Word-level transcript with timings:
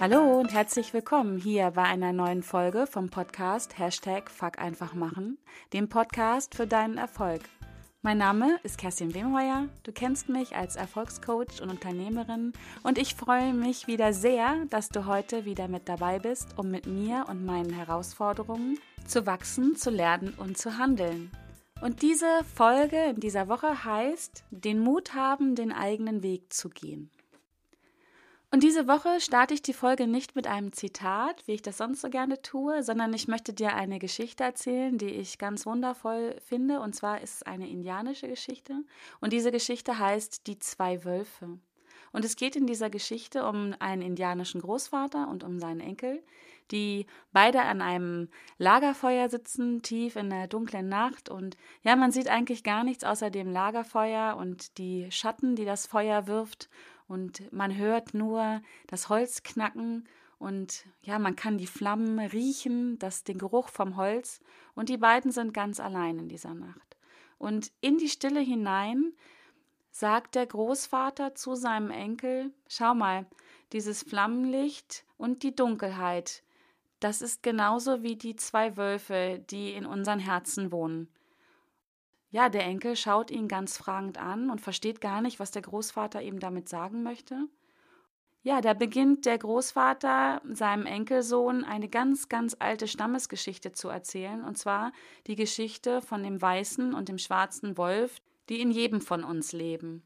Hallo 0.00 0.38
und 0.38 0.52
herzlich 0.52 0.94
willkommen 0.94 1.38
hier 1.38 1.72
bei 1.72 1.82
einer 1.82 2.12
neuen 2.12 2.44
Folge 2.44 2.86
vom 2.86 3.10
Podcast 3.10 3.80
Hashtag 3.80 4.30
Fuck 4.30 4.60
einfach 4.60 4.94
machen, 4.94 5.38
dem 5.72 5.88
Podcast 5.88 6.54
für 6.54 6.68
deinen 6.68 6.98
Erfolg. 6.98 7.40
Mein 8.02 8.18
Name 8.18 8.60
ist 8.62 8.78
Kerstin 8.78 9.12
Wemheuer, 9.12 9.66
du 9.82 9.90
kennst 9.90 10.28
mich 10.28 10.54
als 10.54 10.76
Erfolgscoach 10.76 11.60
und 11.60 11.70
Unternehmerin 11.70 12.52
und 12.84 12.96
ich 12.96 13.16
freue 13.16 13.52
mich 13.52 13.88
wieder 13.88 14.12
sehr, 14.12 14.66
dass 14.70 14.88
du 14.88 15.06
heute 15.06 15.44
wieder 15.44 15.66
mit 15.66 15.88
dabei 15.88 16.20
bist, 16.20 16.56
um 16.56 16.70
mit 16.70 16.86
mir 16.86 17.26
und 17.28 17.44
meinen 17.44 17.72
Herausforderungen 17.72 18.78
zu 19.04 19.26
wachsen, 19.26 19.74
zu 19.74 19.90
lernen 19.90 20.32
und 20.36 20.56
zu 20.56 20.78
handeln. 20.78 21.32
Und 21.80 22.02
diese 22.02 22.44
Folge 22.54 23.02
in 23.10 23.18
dieser 23.18 23.48
Woche 23.48 23.84
heißt, 23.84 24.44
den 24.52 24.78
Mut 24.78 25.14
haben, 25.14 25.56
den 25.56 25.72
eigenen 25.72 26.22
Weg 26.22 26.52
zu 26.52 26.68
gehen. 26.68 27.10
Und 28.50 28.62
diese 28.62 28.88
Woche 28.88 29.20
starte 29.20 29.52
ich 29.52 29.60
die 29.60 29.74
Folge 29.74 30.06
nicht 30.06 30.34
mit 30.34 30.46
einem 30.46 30.72
Zitat, 30.72 31.46
wie 31.46 31.52
ich 31.52 31.62
das 31.62 31.76
sonst 31.76 32.00
so 32.00 32.08
gerne 32.08 32.40
tue, 32.40 32.82
sondern 32.82 33.12
ich 33.12 33.28
möchte 33.28 33.52
dir 33.52 33.74
eine 33.74 33.98
Geschichte 33.98 34.42
erzählen, 34.42 34.96
die 34.96 35.10
ich 35.10 35.36
ganz 35.36 35.66
wundervoll 35.66 36.34
finde. 36.46 36.80
Und 36.80 36.94
zwar 36.94 37.20
ist 37.20 37.36
es 37.36 37.42
eine 37.42 37.68
indianische 37.68 38.26
Geschichte. 38.26 38.84
Und 39.20 39.34
diese 39.34 39.52
Geschichte 39.52 39.98
heißt 39.98 40.46
Die 40.46 40.58
zwei 40.58 41.04
Wölfe. 41.04 41.58
Und 42.10 42.24
es 42.24 42.36
geht 42.36 42.56
in 42.56 42.66
dieser 42.66 42.88
Geschichte 42.88 43.46
um 43.46 43.74
einen 43.80 44.00
indianischen 44.00 44.62
Großvater 44.62 45.28
und 45.28 45.44
um 45.44 45.58
seinen 45.58 45.80
Enkel, 45.80 46.22
die 46.70 47.06
beide 47.32 47.60
an 47.60 47.82
einem 47.82 48.28
Lagerfeuer 48.56 49.28
sitzen, 49.28 49.82
tief 49.82 50.16
in 50.16 50.30
der 50.30 50.48
dunklen 50.48 50.88
Nacht. 50.88 51.28
Und 51.28 51.58
ja, 51.82 51.96
man 51.96 52.12
sieht 52.12 52.28
eigentlich 52.28 52.64
gar 52.64 52.82
nichts 52.82 53.04
außer 53.04 53.28
dem 53.28 53.50
Lagerfeuer 53.50 54.36
und 54.38 54.78
die 54.78 55.10
Schatten, 55.10 55.54
die 55.54 55.66
das 55.66 55.86
Feuer 55.86 56.26
wirft 56.26 56.70
und 57.08 57.52
man 57.52 57.76
hört 57.76 58.14
nur 58.14 58.62
das 58.86 59.08
Holz 59.08 59.42
knacken 59.42 60.06
und 60.38 60.86
ja, 61.02 61.18
man 61.18 61.34
kann 61.34 61.58
die 61.58 61.66
Flammen 61.66 62.18
riechen, 62.20 62.98
das 62.98 63.24
den 63.24 63.38
Geruch 63.38 63.68
vom 63.70 63.96
Holz 63.96 64.40
und 64.74 64.88
die 64.88 64.98
beiden 64.98 65.32
sind 65.32 65.52
ganz 65.52 65.80
allein 65.80 66.18
in 66.18 66.28
dieser 66.28 66.54
Nacht. 66.54 66.96
Und 67.38 67.72
in 67.80 67.98
die 67.98 68.08
Stille 68.08 68.40
hinein 68.40 69.12
sagt 69.90 70.34
der 70.34 70.46
Großvater 70.46 71.34
zu 71.34 71.54
seinem 71.54 71.90
Enkel: 71.90 72.52
Schau 72.68 72.94
mal, 72.94 73.26
dieses 73.72 74.02
Flammenlicht 74.02 75.04
und 75.16 75.42
die 75.42 75.54
Dunkelheit, 75.54 76.42
das 77.00 77.22
ist 77.22 77.42
genauso 77.42 78.02
wie 78.02 78.16
die 78.16 78.36
zwei 78.36 78.76
Wölfe, 78.76 79.44
die 79.50 79.72
in 79.72 79.86
unseren 79.86 80.18
Herzen 80.18 80.72
wohnen. 80.72 81.08
Ja, 82.30 82.48
der 82.48 82.64
Enkel 82.64 82.94
schaut 82.94 83.30
ihn 83.30 83.48
ganz 83.48 83.78
fragend 83.78 84.18
an 84.18 84.50
und 84.50 84.60
versteht 84.60 85.00
gar 85.00 85.22
nicht, 85.22 85.40
was 85.40 85.50
der 85.50 85.62
Großvater 85.62 86.22
ihm 86.22 86.40
damit 86.40 86.68
sagen 86.68 87.02
möchte. 87.02 87.48
Ja, 88.42 88.60
da 88.60 88.72
beginnt 88.72 89.26
der 89.26 89.38
Großvater 89.38 90.40
seinem 90.52 90.86
Enkelsohn 90.86 91.64
eine 91.64 91.88
ganz, 91.88 92.28
ganz 92.28 92.56
alte 92.58 92.86
Stammesgeschichte 92.86 93.72
zu 93.72 93.88
erzählen, 93.88 94.44
und 94.44 94.56
zwar 94.56 94.92
die 95.26 95.34
Geschichte 95.34 96.00
von 96.02 96.22
dem 96.22 96.40
weißen 96.40 96.94
und 96.94 97.08
dem 97.08 97.18
schwarzen 97.18 97.76
Wolf, 97.76 98.20
die 98.48 98.60
in 98.60 98.70
jedem 98.70 99.00
von 99.00 99.24
uns 99.24 99.52
leben. 99.52 100.02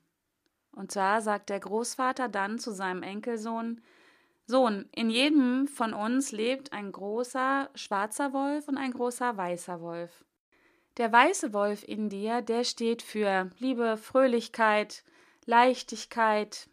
Und 0.73 0.91
zwar 0.91 1.21
sagt 1.21 1.51
der 1.51 1.61
Großvater 1.61 2.29
dann 2.29 2.59
zu 2.59 2.73
seinem 2.73 3.03
Enkelsohn 3.03 3.81
Sohn, 4.47 4.89
in 4.93 5.09
jedem 5.09 5.69
von 5.69 5.95
uns 5.95 6.33
lebt 6.33 6.73
ein 6.73 6.91
großer 6.91 7.71
schwarzer 7.75 8.33
Wolf 8.33 8.67
und 8.67 8.77
ein 8.77 8.93
großer 8.93 9.37
weißer 9.37 9.81
Wolf. 9.81 10.25
Der 10.99 11.11
weiße 11.11 11.55
Wolf 11.55 11.85
in 11.89 12.11
dir, 12.11 12.43
der 12.43 12.65
steht 12.65 13.01
für 13.01 13.51
Liebe, 13.59 13.97
Fröhlichkeit, 13.97 15.05
Leichtigkeit, 15.47 16.69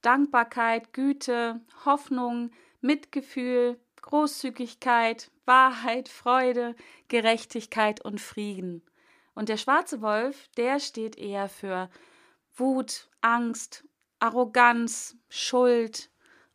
Dankbarkeit, 0.00 0.94
Güte, 0.94 1.60
Hoffnung, 1.84 2.50
Mitgefühl, 2.80 3.78
Großzügigkeit, 4.00 5.30
Wahrheit, 5.44 6.08
Freude, 6.08 6.76
Gerechtigkeit 7.08 8.02
und 8.02 8.20
Frieden. 8.20 8.82
Und 9.34 9.50
der 9.50 9.58
schwarze 9.58 10.00
Wolf, 10.00 10.48
der 10.56 10.80
steht 10.80 11.18
eher 11.18 11.48
für 11.48 11.90
Wut, 12.56 13.08
Angst, 13.20 13.84
Arroganz, 14.18 15.16
Schuld, 15.28 16.10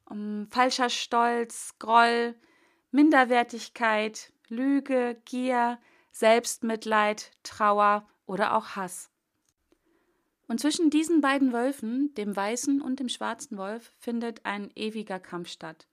um, 0.06 0.48
falscher 0.50 0.90
Stolz, 0.90 1.76
Groll, 1.78 2.36
Minderwertigkeit, 2.92 4.34
Lüge, 4.48 5.22
Gier, 5.26 5.80
Selbstmitleid, 6.14 7.32
Trauer 7.44 8.08
oder 8.26 8.56
auch 8.56 8.78
Hass. 8.78 9.10
Und 10.48 10.60
zwischen 10.60 10.90
diesen 10.90 11.22
beiden 11.22 11.52
Wölfen, 11.52 12.14
dem 12.14 12.36
weißen 12.36 12.82
und 12.82 13.00
dem 13.00 13.10
schwarzen 13.10 13.58
Wolf, 13.58 13.92
findet 13.98 14.46
ein 14.46 14.70
ewiger 14.76 15.20
Kampf 15.20 15.50
statt. 15.50 15.88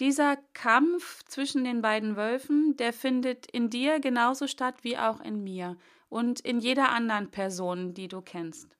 Dieser 0.00 0.36
Kampf 0.52 1.24
zwischen 1.24 1.64
den 1.64 1.80
beiden 1.80 2.16
Wölfen, 2.16 2.76
der 2.76 2.92
findet 2.92 3.46
in 3.46 3.70
dir 3.70 4.00
genauso 4.00 4.46
statt 4.46 4.82
wie 4.82 4.98
auch 4.98 5.20
in 5.20 5.42
mir 5.42 5.76
und 6.08 6.40
in 6.40 6.58
jeder 6.58 6.90
anderen 6.90 7.30
Person, 7.30 7.94
die 7.94 8.08
du 8.08 8.20
kennst. 8.20 8.76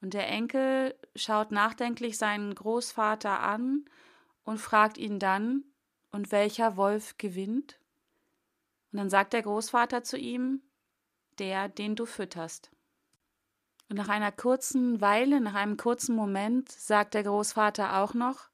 Und 0.00 0.14
der 0.14 0.28
Enkel 0.28 0.94
schaut 1.14 1.52
nachdenklich 1.52 2.16
seinen 2.16 2.54
Großvater 2.54 3.40
an 3.40 3.84
und 4.44 4.58
fragt 4.58 4.98
ihn 4.98 5.18
dann, 5.18 5.64
und 6.10 6.32
welcher 6.32 6.76
Wolf 6.76 7.18
gewinnt? 7.18 7.78
Und 8.92 8.98
dann 8.98 9.10
sagt 9.10 9.32
der 9.32 9.42
Großvater 9.42 10.02
zu 10.02 10.16
ihm, 10.16 10.62
der, 11.38 11.68
den 11.68 11.96
du 11.96 12.06
fütterst. 12.06 12.70
Und 13.88 13.96
nach 13.96 14.08
einer 14.08 14.32
kurzen 14.32 15.00
Weile, 15.00 15.40
nach 15.40 15.54
einem 15.54 15.76
kurzen 15.76 16.16
Moment, 16.16 16.70
sagt 16.70 17.14
der 17.14 17.22
Großvater 17.22 17.98
auch 17.98 18.14
noch, 18.14 18.48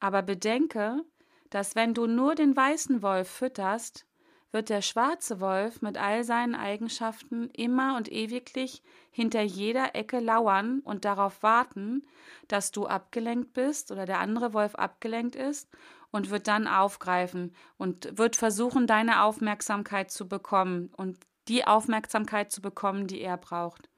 aber 0.00 0.22
bedenke, 0.22 1.04
dass 1.50 1.74
wenn 1.74 1.94
du 1.94 2.06
nur 2.06 2.34
den 2.34 2.56
weißen 2.56 3.02
Wolf 3.02 3.28
fütterst, 3.30 4.06
wird 4.54 4.70
der 4.70 4.82
schwarze 4.82 5.40
Wolf 5.40 5.82
mit 5.82 5.98
all 5.98 6.22
seinen 6.22 6.54
Eigenschaften 6.54 7.50
immer 7.50 7.96
und 7.96 8.10
ewiglich 8.10 8.84
hinter 9.10 9.42
jeder 9.42 9.96
Ecke 9.96 10.20
lauern 10.20 10.78
und 10.84 11.04
darauf 11.04 11.42
warten, 11.42 12.06
dass 12.46 12.70
du 12.70 12.86
abgelenkt 12.86 13.52
bist 13.52 13.90
oder 13.90 14.06
der 14.06 14.20
andere 14.20 14.54
Wolf 14.54 14.76
abgelenkt 14.76 15.34
ist 15.34 15.68
und 16.12 16.30
wird 16.30 16.46
dann 16.46 16.68
aufgreifen 16.68 17.52
und 17.78 18.16
wird 18.16 18.36
versuchen, 18.36 18.86
deine 18.86 19.24
Aufmerksamkeit 19.24 20.12
zu 20.12 20.28
bekommen 20.28 20.92
und 20.96 21.18
die 21.48 21.66
Aufmerksamkeit 21.66 22.52
zu 22.52 22.62
bekommen, 22.62 23.08
die 23.08 23.20
er 23.22 23.36
braucht. 23.36 23.90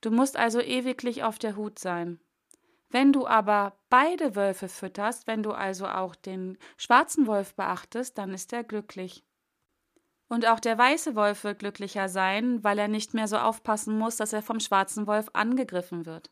Du 0.00 0.10
musst 0.10 0.38
also 0.38 0.62
ewiglich 0.62 1.24
auf 1.24 1.38
der 1.38 1.56
Hut 1.56 1.78
sein. 1.78 2.18
Wenn 2.88 3.12
du 3.12 3.26
aber 3.26 3.78
beide 3.90 4.34
Wölfe 4.34 4.68
fütterst, 4.68 5.26
wenn 5.26 5.42
du 5.42 5.52
also 5.52 5.86
auch 5.86 6.14
den 6.14 6.56
schwarzen 6.78 7.26
Wolf 7.26 7.54
beachtest, 7.54 8.16
dann 8.16 8.32
ist 8.32 8.54
er 8.54 8.64
glücklich. 8.64 9.27
Und 10.28 10.46
auch 10.46 10.60
der 10.60 10.76
weiße 10.76 11.14
Wolf 11.14 11.44
wird 11.44 11.60
glücklicher 11.60 12.08
sein, 12.08 12.62
weil 12.62 12.78
er 12.78 12.88
nicht 12.88 13.14
mehr 13.14 13.28
so 13.28 13.38
aufpassen 13.38 13.98
muss, 13.98 14.16
dass 14.16 14.32
er 14.32 14.42
vom 14.42 14.60
schwarzen 14.60 15.06
Wolf 15.06 15.28
angegriffen 15.32 16.04
wird. 16.04 16.30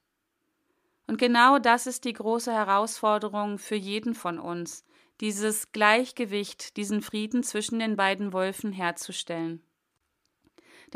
Und 1.06 1.18
genau 1.18 1.58
das 1.58 1.86
ist 1.86 2.04
die 2.04 2.12
große 2.12 2.52
Herausforderung 2.52 3.58
für 3.58 3.76
jeden 3.76 4.14
von 4.14 4.38
uns, 4.38 4.84
dieses 5.20 5.72
Gleichgewicht, 5.72 6.76
diesen 6.76 7.00
Frieden 7.00 7.42
zwischen 7.42 7.78
den 7.78 7.96
beiden 7.96 8.32
Wolfen 8.32 8.72
herzustellen. 8.72 9.62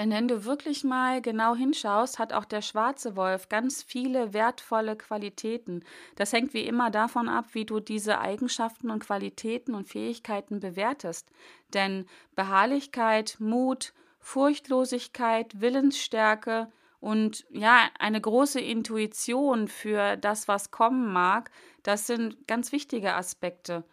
Denn 0.00 0.12
wenn 0.12 0.28
du 0.28 0.46
wirklich 0.46 0.82
mal 0.82 1.20
genau 1.20 1.54
hinschaust, 1.54 2.18
hat 2.18 2.32
auch 2.32 2.46
der 2.46 2.62
schwarze 2.62 3.16
Wolf 3.16 3.50
ganz 3.50 3.82
viele 3.82 4.32
wertvolle 4.32 4.96
Qualitäten. 4.96 5.84
Das 6.16 6.32
hängt 6.32 6.54
wie 6.54 6.64
immer 6.64 6.90
davon 6.90 7.28
ab, 7.28 7.48
wie 7.52 7.66
du 7.66 7.80
diese 7.80 8.18
Eigenschaften 8.18 8.88
und 8.88 9.04
Qualitäten 9.04 9.74
und 9.74 9.90
Fähigkeiten 9.90 10.58
bewertest. 10.58 11.28
Denn 11.74 12.06
Beharrlichkeit, 12.34 13.36
Mut, 13.40 13.92
Furchtlosigkeit, 14.20 15.60
Willensstärke, 15.60 16.72
und 17.00 17.46
ja, 17.50 17.88
eine 17.98 18.20
große 18.20 18.60
Intuition 18.60 19.68
für 19.68 20.16
das, 20.16 20.48
was 20.48 20.70
kommen 20.70 21.12
mag, 21.12 21.50
das 21.82 22.06
sind 22.06 22.46
ganz 22.46 22.72
wichtige 22.72 23.14
Aspekte. 23.14 23.84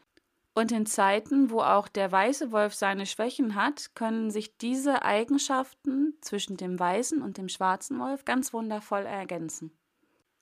Und 0.57 0.71
in 0.71 0.88
Zeiten, 0.88 1.51
wo 1.51 1.62
auch 1.62 1.88
der 1.88 2.12
weiße 2.12 2.51
Wolf 2.51 2.74
seine 2.74 3.06
Schwächen 3.06 3.54
hat, 3.54 3.94
können 3.94 4.31
sich 4.31 4.57
diese 4.57 5.04
Eigenschaften 5.04 6.18
zwischen 6.21 6.57
dem 6.57 6.80
weißen 6.80 7.21
und 7.21 7.38
dem 7.38 7.48
schwarzen 7.48 8.00
Wolf 8.00 8.25
ganz 8.25 8.54
wundervoll 8.54 9.06
ergänzen. 9.06 9.77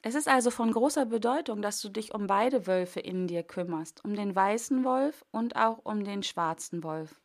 Es 0.02 0.16
ist 0.16 0.30
also 0.30 0.52
von 0.52 0.72
großer 0.72 1.06
Bedeutung, 1.06 1.62
dass 1.62 1.82
du 1.82 1.90
dich 1.90 2.14
um 2.14 2.28
beide 2.28 2.66
Wölfe 2.66 3.02
in 3.02 3.28
dir 3.28 3.44
kümmerst, 3.44 4.06
um 4.06 4.16
den 4.16 4.34
weißen 4.34 4.86
Wolf 4.86 5.26
und 5.32 5.58
auch 5.58 5.80
um 5.84 6.06
den 6.06 6.24
schwarzen 6.24 6.82
Wolf. 6.82 7.20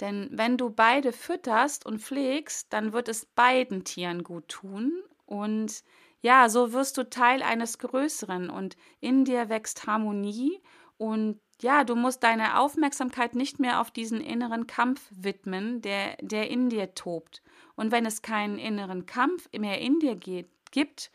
Denn 0.00 0.30
wenn 0.32 0.56
du 0.56 0.70
beide 0.70 1.12
fütterst 1.12 1.84
und 1.84 2.00
pflegst, 2.00 2.72
dann 2.72 2.94
wird 2.94 3.06
es 3.10 3.26
beiden 3.26 3.84
Tieren 3.84 4.24
gut 4.24 4.48
tun 4.48 5.02
und 5.26 5.84
ja, 6.22 6.48
so 6.48 6.72
wirst 6.72 6.96
du 6.96 7.10
Teil 7.10 7.42
eines 7.42 7.76
Größeren 7.76 8.48
und 8.48 8.78
in 9.00 9.26
dir 9.26 9.50
wächst 9.50 9.86
Harmonie 9.86 10.62
und 10.96 11.38
ja, 11.62 11.84
du 11.84 11.94
musst 11.94 12.22
deine 12.22 12.58
Aufmerksamkeit 12.58 13.34
nicht 13.34 13.60
mehr 13.60 13.80
auf 13.80 13.90
diesen 13.90 14.20
inneren 14.20 14.66
Kampf 14.66 15.00
widmen, 15.10 15.82
der, 15.82 16.16
der 16.20 16.50
in 16.50 16.68
dir 16.68 16.94
tobt. 16.94 17.42
Und 17.76 17.92
wenn 17.92 18.06
es 18.06 18.22
keinen 18.22 18.58
inneren 18.58 19.06
Kampf 19.06 19.48
mehr 19.52 19.80
in 19.80 19.98
dir 20.00 20.16
geht, 20.16 20.50
gibt, 20.70 21.10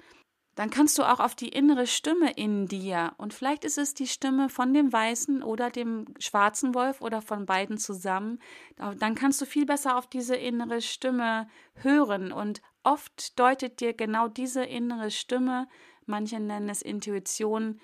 dann 0.56 0.70
kannst 0.70 0.98
du 0.98 1.04
auch 1.04 1.20
auf 1.20 1.36
die 1.36 1.50
innere 1.50 1.86
Stimme 1.86 2.32
in 2.32 2.68
dir, 2.68 3.14
und 3.18 3.34
vielleicht 3.34 3.66
ist 3.66 3.78
es 3.78 3.94
die 3.94 4.08
Stimme 4.08 4.48
von 4.48 4.74
dem 4.74 4.92
weißen 4.92 5.44
oder 5.44 5.70
dem 5.70 6.06
schwarzen 6.18 6.74
Wolf 6.74 7.02
oder 7.02 7.22
von 7.22 7.46
beiden 7.46 7.78
zusammen, 7.78 8.40
dann 8.78 9.16
kannst 9.16 9.42
du 9.42 9.46
viel 9.46 9.66
besser 9.66 9.98
auf 9.98 10.08
diese 10.08 10.36
innere 10.36 10.82
Stimme 10.82 11.50
hören. 11.76 12.32
Und 12.32 12.62
oft 12.84 13.38
deutet 13.38 13.82
dir 13.82 13.94
genau 13.94 14.30
diese 14.30 14.64
innere 14.64 15.12
Stimme, 15.12 15.68
manche 16.06 16.40
nennen 16.40 16.70
es 16.70 16.82
Intuition, 16.82 17.82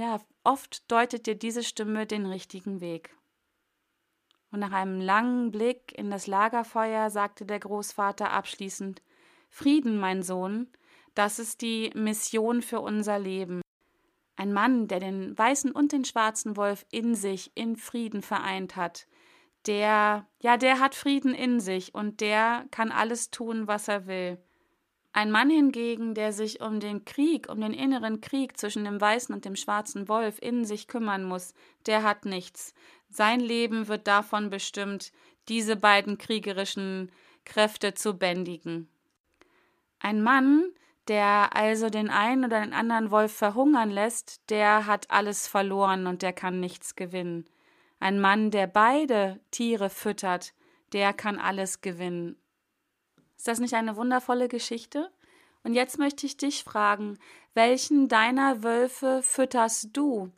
ja, 0.00 0.18
oft 0.44 0.90
deutet 0.90 1.26
dir 1.26 1.34
diese 1.34 1.62
Stimme 1.62 2.06
den 2.06 2.24
richtigen 2.24 2.80
Weg. 2.80 3.14
Und 4.50 4.60
nach 4.60 4.72
einem 4.72 4.98
langen 4.98 5.50
Blick 5.50 5.92
in 5.96 6.10
das 6.10 6.26
Lagerfeuer 6.26 7.10
sagte 7.10 7.44
der 7.44 7.60
Großvater 7.60 8.30
abschließend 8.30 9.02
Frieden, 9.50 9.98
mein 9.98 10.22
Sohn, 10.22 10.68
das 11.14 11.38
ist 11.38 11.60
die 11.60 11.90
Mission 11.94 12.62
für 12.62 12.80
unser 12.80 13.18
Leben. 13.18 13.60
Ein 14.36 14.54
Mann, 14.54 14.88
der 14.88 15.00
den 15.00 15.36
weißen 15.36 15.70
und 15.70 15.92
den 15.92 16.06
schwarzen 16.06 16.56
Wolf 16.56 16.86
in 16.90 17.14
sich 17.14 17.52
in 17.54 17.76
Frieden 17.76 18.22
vereint 18.22 18.76
hat, 18.76 19.06
der, 19.66 20.26
ja, 20.40 20.56
der 20.56 20.80
hat 20.80 20.94
Frieden 20.94 21.34
in 21.34 21.60
sich 21.60 21.94
und 21.94 22.22
der 22.22 22.64
kann 22.70 22.90
alles 22.90 23.30
tun, 23.30 23.66
was 23.66 23.86
er 23.88 24.06
will. 24.06 24.38
Ein 25.12 25.32
Mann 25.32 25.50
hingegen, 25.50 26.14
der 26.14 26.32
sich 26.32 26.60
um 26.60 26.78
den 26.78 27.04
Krieg, 27.04 27.48
um 27.48 27.60
den 27.60 27.72
inneren 27.72 28.20
Krieg 28.20 28.56
zwischen 28.56 28.84
dem 28.84 29.00
weißen 29.00 29.34
und 29.34 29.44
dem 29.44 29.56
schwarzen 29.56 30.08
Wolf 30.08 30.38
in 30.40 30.64
sich 30.64 30.86
kümmern 30.86 31.24
muss, 31.24 31.52
der 31.86 32.04
hat 32.04 32.24
nichts. 32.24 32.74
Sein 33.08 33.40
Leben 33.40 33.88
wird 33.88 34.06
davon 34.06 34.50
bestimmt, 34.50 35.10
diese 35.48 35.74
beiden 35.74 36.16
kriegerischen 36.16 37.10
Kräfte 37.44 37.94
zu 37.94 38.16
bändigen. 38.16 38.88
Ein 39.98 40.22
Mann, 40.22 40.70
der 41.08 41.56
also 41.56 41.90
den 41.90 42.08
einen 42.08 42.44
oder 42.44 42.60
den 42.60 42.72
anderen 42.72 43.10
Wolf 43.10 43.32
verhungern 43.32 43.90
lässt, 43.90 44.48
der 44.48 44.86
hat 44.86 45.10
alles 45.10 45.48
verloren 45.48 46.06
und 46.06 46.22
der 46.22 46.32
kann 46.32 46.60
nichts 46.60 46.94
gewinnen. 46.94 47.46
Ein 47.98 48.20
Mann, 48.20 48.52
der 48.52 48.68
beide 48.68 49.40
Tiere 49.50 49.90
füttert, 49.90 50.54
der 50.92 51.12
kann 51.12 51.38
alles 51.38 51.80
gewinnen. 51.80 52.36
Ist 53.40 53.48
das 53.48 53.58
nicht 53.58 53.72
eine 53.72 53.96
wundervolle 53.96 54.48
Geschichte? 54.48 55.10
Und 55.64 55.72
jetzt 55.72 55.98
möchte 55.98 56.26
ich 56.26 56.36
dich 56.36 56.62
fragen, 56.62 57.18
welchen 57.54 58.06
deiner 58.06 58.62
Wölfe 58.62 59.22
fütterst 59.22 59.96
du? 59.96 60.30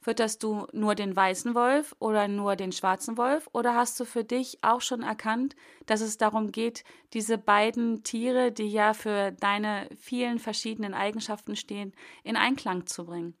Fütterst 0.00 0.42
du 0.42 0.66
nur 0.72 0.94
den 0.94 1.14
weißen 1.14 1.54
Wolf 1.54 1.94
oder 1.98 2.26
nur 2.26 2.56
den 2.56 2.72
schwarzen 2.72 3.18
Wolf? 3.18 3.50
Oder 3.52 3.74
hast 3.74 4.00
du 4.00 4.06
für 4.06 4.24
dich 4.24 4.60
auch 4.62 4.80
schon 4.80 5.02
erkannt, 5.02 5.56
dass 5.84 6.00
es 6.00 6.16
darum 6.16 6.50
geht, 6.50 6.84
diese 7.12 7.36
beiden 7.36 8.02
Tiere, 8.02 8.50
die 8.50 8.70
ja 8.70 8.94
für 8.94 9.32
deine 9.32 9.86
vielen 10.00 10.38
verschiedenen 10.38 10.94
Eigenschaften 10.94 11.54
stehen, 11.54 11.92
in 12.24 12.38
Einklang 12.38 12.86
zu 12.86 13.04
bringen? 13.04 13.34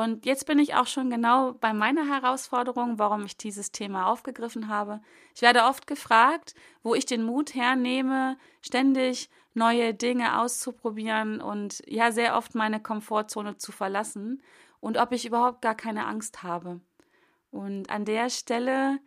Und 0.00 0.24
jetzt 0.24 0.46
bin 0.46 0.58
ich 0.58 0.74
auch 0.74 0.86
schon 0.86 1.10
genau 1.10 1.52
bei 1.52 1.74
meiner 1.74 2.08
Herausforderung, 2.08 2.98
warum 2.98 3.26
ich 3.26 3.36
dieses 3.36 3.70
Thema 3.70 4.06
aufgegriffen 4.06 4.68
habe. 4.68 5.02
Ich 5.34 5.42
werde 5.42 5.64
oft 5.64 5.86
gefragt, 5.86 6.54
wo 6.82 6.94
ich 6.94 7.04
den 7.04 7.22
Mut 7.22 7.54
hernehme, 7.54 8.38
ständig 8.62 9.28
neue 9.52 9.92
Dinge 9.92 10.40
auszuprobieren 10.40 11.42
und 11.42 11.82
ja 11.86 12.12
sehr 12.12 12.38
oft 12.38 12.54
meine 12.54 12.80
Komfortzone 12.80 13.58
zu 13.58 13.72
verlassen 13.72 14.42
und 14.80 14.96
ob 14.96 15.12
ich 15.12 15.26
überhaupt 15.26 15.60
gar 15.60 15.74
keine 15.74 16.06
Angst 16.06 16.42
habe. 16.42 16.80
Und 17.50 17.90
an 17.90 18.06
der 18.06 18.30
Stelle 18.30 19.00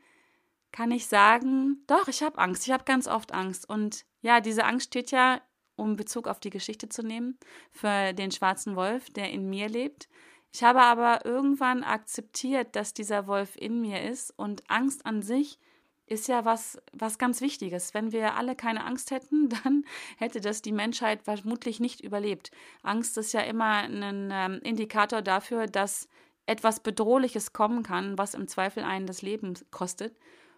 kann 0.71 0.91
ich 0.91 1.07
sagen, 1.07 1.83
doch, 1.87 2.07
ich 2.07 2.21
habe 2.21 2.37
Angst. 2.37 2.67
Ich 2.67 2.71
habe 2.71 2.83
ganz 2.83 3.07
oft 3.07 3.33
Angst. 3.33 3.67
Und 3.67 4.05
ja, 4.21 4.41
diese 4.41 4.65
Angst 4.65 4.87
steht 4.87 5.09
ja, 5.09 5.41
um 5.75 5.95
Bezug 5.95 6.27
auf 6.27 6.39
die 6.39 6.51
Geschichte 6.51 6.87
zu 6.87 7.01
nehmen, 7.01 7.39
für 7.71 8.13
den 8.13 8.29
schwarzen 8.29 8.75
Wolf, 8.75 9.09
der 9.09 9.31
in 9.31 9.49
mir 9.49 9.69
lebt. 9.69 10.07
Ich 10.53 10.61
habe 10.63 10.81
aber 10.81 11.25
irgendwann 11.25 11.83
akzeptiert, 11.83 12.75
dass 12.75 12.94
dieser 12.94 13.25
Wolf 13.25 13.55
in 13.55 13.81
mir 13.81 14.03
ist 14.03 14.31
und 14.38 14.69
Angst 14.69 15.05
an 15.05 15.23
sich 15.23 15.57
ist 16.05 16.27
ja 16.27 16.45
was, 16.45 16.77
was 16.91 17.17
ganz 17.17 17.41
Wichtiges. 17.41 17.95
Wenn 17.95 18.11
wir 18.11 18.35
alle 18.35 18.55
keine 18.55 18.85
Angst 18.85 19.09
hätten, 19.09 19.50
dann 19.63 19.83
hätte 20.17 20.41
das 20.41 20.61
die 20.61 20.71
Menschheit 20.71 21.23
vermutlich 21.23 21.79
nicht 21.79 22.01
überlebt. 22.01 22.51
Angst 22.83 23.17
ist 23.17 23.33
ja 23.33 23.41
immer 23.41 23.77
ein 23.77 24.29
ähm, 24.31 24.59
Indikator 24.63 25.23
dafür, 25.23 25.65
dass 25.65 26.07
etwas 26.45 26.81
Bedrohliches 26.81 27.53
kommen 27.53 27.81
kann, 27.81 28.17
was 28.19 28.35
im 28.35 28.47
Zweifel 28.47 28.83
einen 28.83 29.07
das 29.07 29.23
Leben 29.23 29.55
kostet. 29.71 30.15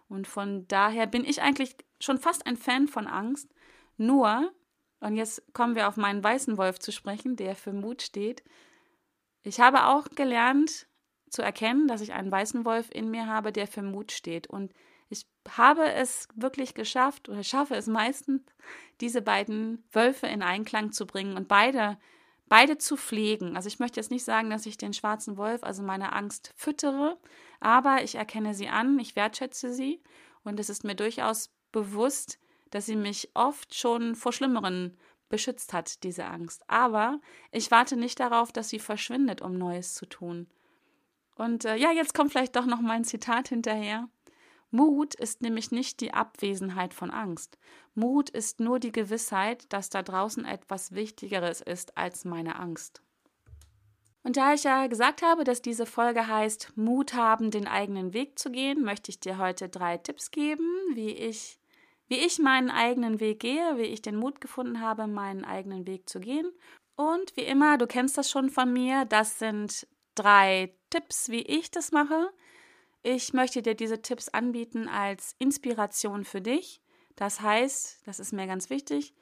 Und 0.08 0.26
von 0.26 0.68
daher 0.68 1.06
bin 1.06 1.24
ich 1.24 1.40
eigentlich 1.40 1.74
schon 2.00 2.18
fast 2.18 2.46
ein 2.46 2.58
Fan 2.58 2.86
von 2.86 3.06
Angst. 3.06 3.48
Nur, 3.96 4.52
und 5.00 5.16
jetzt 5.16 5.54
kommen 5.54 5.74
wir 5.74 5.88
auf 5.88 5.96
meinen 5.96 6.22
weißen 6.22 6.58
Wolf 6.58 6.80
zu 6.80 6.92
sprechen, 6.92 7.36
der 7.36 7.54
für 7.54 7.72
Mut 7.72 8.02
steht. 8.02 8.42
Ich 9.46 9.60
habe 9.60 9.86
auch 9.86 10.08
gelernt 10.16 10.88
zu 11.30 11.40
erkennen, 11.40 11.86
dass 11.86 12.00
ich 12.00 12.12
einen 12.12 12.32
weißen 12.32 12.64
Wolf 12.64 12.88
in 12.90 13.12
mir 13.12 13.28
habe, 13.28 13.52
der 13.52 13.68
für 13.68 13.82
Mut 13.82 14.10
steht. 14.10 14.48
Und 14.48 14.72
ich 15.08 15.24
habe 15.48 15.92
es 15.92 16.26
wirklich 16.34 16.74
geschafft 16.74 17.28
oder 17.28 17.44
schaffe 17.44 17.76
es 17.76 17.86
meistens, 17.86 18.42
diese 19.00 19.22
beiden 19.22 19.84
Wölfe 19.92 20.26
in 20.26 20.42
Einklang 20.42 20.90
zu 20.90 21.06
bringen 21.06 21.36
und 21.36 21.46
beide, 21.46 21.96
beide 22.48 22.76
zu 22.76 22.96
pflegen. 22.96 23.54
Also 23.54 23.68
ich 23.68 23.78
möchte 23.78 24.00
jetzt 24.00 24.10
nicht 24.10 24.24
sagen, 24.24 24.50
dass 24.50 24.66
ich 24.66 24.78
den 24.78 24.92
schwarzen 24.92 25.36
Wolf, 25.36 25.62
also 25.62 25.84
meine 25.84 26.12
Angst, 26.12 26.52
füttere, 26.56 27.16
aber 27.60 28.02
ich 28.02 28.16
erkenne 28.16 28.52
sie 28.52 28.66
an, 28.66 28.98
ich 28.98 29.14
wertschätze 29.14 29.72
sie 29.72 30.02
und 30.42 30.58
es 30.58 30.68
ist 30.68 30.82
mir 30.82 30.96
durchaus 30.96 31.52
bewusst, 31.70 32.40
dass 32.70 32.86
sie 32.86 32.96
mich 32.96 33.30
oft 33.34 33.76
schon 33.76 34.16
vor 34.16 34.32
Schlimmeren 34.32 34.98
beschützt 35.28 35.72
hat, 35.72 36.02
diese 36.02 36.26
Angst. 36.26 36.62
Aber 36.68 37.20
ich 37.52 37.70
warte 37.70 37.96
nicht 37.96 38.20
darauf, 38.20 38.52
dass 38.52 38.68
sie 38.68 38.78
verschwindet, 38.78 39.42
um 39.42 39.56
Neues 39.58 39.94
zu 39.94 40.06
tun. 40.06 40.46
Und 41.36 41.64
äh, 41.64 41.76
ja, 41.76 41.92
jetzt 41.92 42.14
kommt 42.14 42.32
vielleicht 42.32 42.56
doch 42.56 42.66
noch 42.66 42.80
mal 42.80 42.92
ein 42.94 43.04
Zitat 43.04 43.48
hinterher. 43.48 44.08
Mut 44.70 45.14
ist 45.14 45.42
nämlich 45.42 45.70
nicht 45.70 46.00
die 46.00 46.12
Abwesenheit 46.12 46.92
von 46.92 47.10
Angst. 47.10 47.58
Mut 47.94 48.30
ist 48.30 48.60
nur 48.60 48.80
die 48.80 48.92
Gewissheit, 48.92 49.72
dass 49.72 49.90
da 49.90 50.02
draußen 50.02 50.44
etwas 50.44 50.92
Wichtigeres 50.92 51.60
ist 51.60 51.96
als 51.96 52.24
meine 52.24 52.58
Angst. 52.58 53.02
Und 54.22 54.36
da 54.36 54.54
ich 54.54 54.64
ja 54.64 54.88
gesagt 54.88 55.22
habe, 55.22 55.44
dass 55.44 55.62
diese 55.62 55.86
Folge 55.86 56.26
heißt 56.26 56.72
Mut 56.76 57.14
haben, 57.14 57.52
den 57.52 57.68
eigenen 57.68 58.12
Weg 58.12 58.40
zu 58.40 58.50
gehen, 58.50 58.82
möchte 58.82 59.10
ich 59.12 59.20
dir 59.20 59.38
heute 59.38 59.68
drei 59.68 59.98
Tipps 59.98 60.32
geben, 60.32 60.68
wie 60.94 61.10
ich, 61.10 61.60
wie 62.08 62.18
ich 62.18 62.38
meinen 62.38 62.70
eigenen 62.70 63.20
Weg 63.20 63.40
gehe, 63.40 63.76
wie 63.76 63.82
ich 63.82 64.02
den 64.02 64.16
Mut 64.16 64.40
gefunden 64.40 64.80
habe, 64.80 65.06
meinen 65.06 65.44
eigenen 65.44 65.86
Weg 65.86 66.08
zu 66.08 66.20
gehen. 66.20 66.50
Und 66.94 67.36
wie 67.36 67.42
immer, 67.42 67.78
du 67.78 67.86
kennst 67.86 68.16
das 68.16 68.30
schon 68.30 68.48
von 68.48 68.72
mir, 68.72 69.04
das 69.04 69.38
sind 69.38 69.86
drei 70.14 70.74
Tipps, 70.90 71.28
wie 71.28 71.42
ich 71.42 71.70
das 71.70 71.92
mache. 71.92 72.30
Ich 73.02 73.32
möchte 73.32 73.62
dir 73.62 73.74
diese 73.74 74.02
Tipps 74.02 74.28
anbieten 74.28 74.88
als 74.88 75.34
Inspiration 75.38 76.24
für 76.24 76.40
dich. 76.40 76.80
Das 77.16 77.40
heißt, 77.40 78.06
das 78.06 78.18
ist 78.18 78.32
mir 78.32 78.46
ganz 78.46 78.70
wichtig, 78.70 79.14